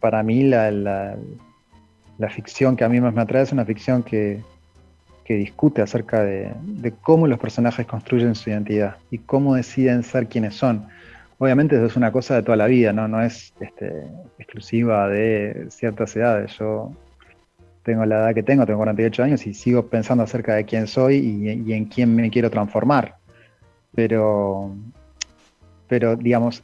para 0.00 0.22
mí 0.22 0.44
la, 0.44 1.16
ficción 2.28 2.76
que 2.76 2.84
a 2.84 2.88
mí 2.88 3.00
más 3.00 3.14
me 3.14 3.22
atrae 3.22 3.42
es 3.42 3.52
una 3.52 3.64
ficción 3.64 4.02
que, 4.02 4.40
discute 5.28 5.80
acerca 5.80 6.22
de, 6.22 6.52
cómo 7.00 7.26
los 7.26 7.38
personajes 7.38 7.86
construyen 7.86 8.34
su 8.34 8.50
identidad 8.50 8.96
y 9.10 9.16
cómo 9.16 9.54
deciden 9.54 10.02
ser 10.02 10.28
quienes 10.28 10.54
son 10.54 10.86
obviamente 11.42 11.74
eso 11.74 11.86
es 11.86 11.96
una 11.96 12.12
cosa 12.12 12.36
de 12.36 12.44
toda 12.44 12.56
la 12.56 12.66
vida, 12.68 12.92
no, 12.92 13.08
no 13.08 13.20
es 13.20 13.52
este, 13.58 14.06
exclusiva 14.38 15.08
de 15.08 15.66
ciertas 15.70 16.14
edades. 16.14 16.56
Yo 16.56 16.92
tengo 17.82 18.04
la 18.06 18.18
edad 18.18 18.34
que 18.34 18.44
tengo, 18.44 18.64
tengo 18.64 18.78
48 18.78 19.24
años 19.24 19.44
y 19.44 19.52
sigo 19.52 19.88
pensando 19.88 20.22
acerca 20.22 20.54
de 20.54 20.64
quién 20.64 20.86
soy 20.86 21.16
y, 21.16 21.72
en 21.72 21.86
quién 21.86 22.14
me 22.14 22.30
quiero 22.30 22.48
transformar. 22.48 23.16
Pero, 23.92 24.72
pero 25.88 26.14
digamos, 26.14 26.62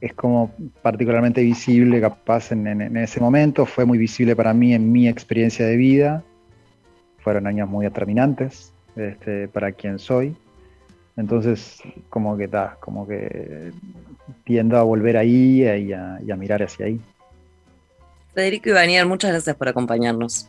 es 0.00 0.14
como 0.14 0.52
particularmente 0.82 1.42
visible 1.42 2.00
capaz 2.00 2.52
en, 2.52 2.96
ese 2.96 3.20
momento, 3.20 3.66
fue 3.66 3.84
muy 3.84 3.98
visible 3.98 4.36
para 4.36 4.54
mí 4.54 4.74
en 4.74 4.92
mi 4.92 5.08
experiencia 5.08 5.66
de 5.66 5.76
vida, 5.76 6.22
fueron 7.18 7.46
años 7.46 7.68
muy 7.68 7.84
determinantes 7.84 8.72
este, 8.96 9.48
para 9.48 9.72
quién 9.72 9.98
soy. 9.98 10.36
Entonces, 11.16 11.82
como 12.10 12.36
que 12.36 12.44
está, 12.44 12.76
como 12.78 13.06
que 13.06 13.72
tiendo 14.44 14.78
a 14.78 14.82
volver 14.82 15.16
ahí 15.16 15.62
y 15.62 15.92
a, 15.92 16.36
mirar 16.36 16.62
hacia 16.62 16.86
ahí. 16.86 17.00
Federico 18.34 18.68
Ibanier, 18.68 19.04
muchas 19.04 19.32
gracias 19.32 19.56
por 19.56 19.68
acompañarnos. 19.68 20.48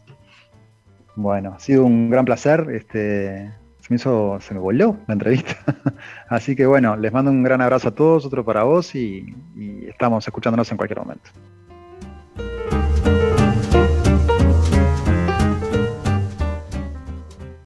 Bueno, 1.15 1.55
ha 1.55 1.59
sido 1.59 1.85
un 1.85 2.12
gran 2.12 2.23
placer. 2.23 2.67
Este, 2.71 3.51
se 3.89 3.93
me 3.93 3.95
hizo, 3.95 4.38
se 4.39 4.54
me 4.54 4.60
voló 4.60 4.97
la 5.08 5.13
entrevista. 5.13 5.58
Así 6.30 6.56
que 6.56 6.67
bueno, 6.67 6.95
les 6.95 7.12
mando 7.12 7.32
un 7.32 7.41
gran 7.41 7.60
abrazo 7.60 7.89
a 7.89 7.95
todos, 7.95 8.23
otro 8.23 8.45
para 8.45 8.63
vos 8.63 8.93
y 8.93 9.34
estamos 9.88 10.28
escuchándonos 10.28 10.69
en 10.71 10.78
cualquier 10.78 10.99
momento. 10.99 11.32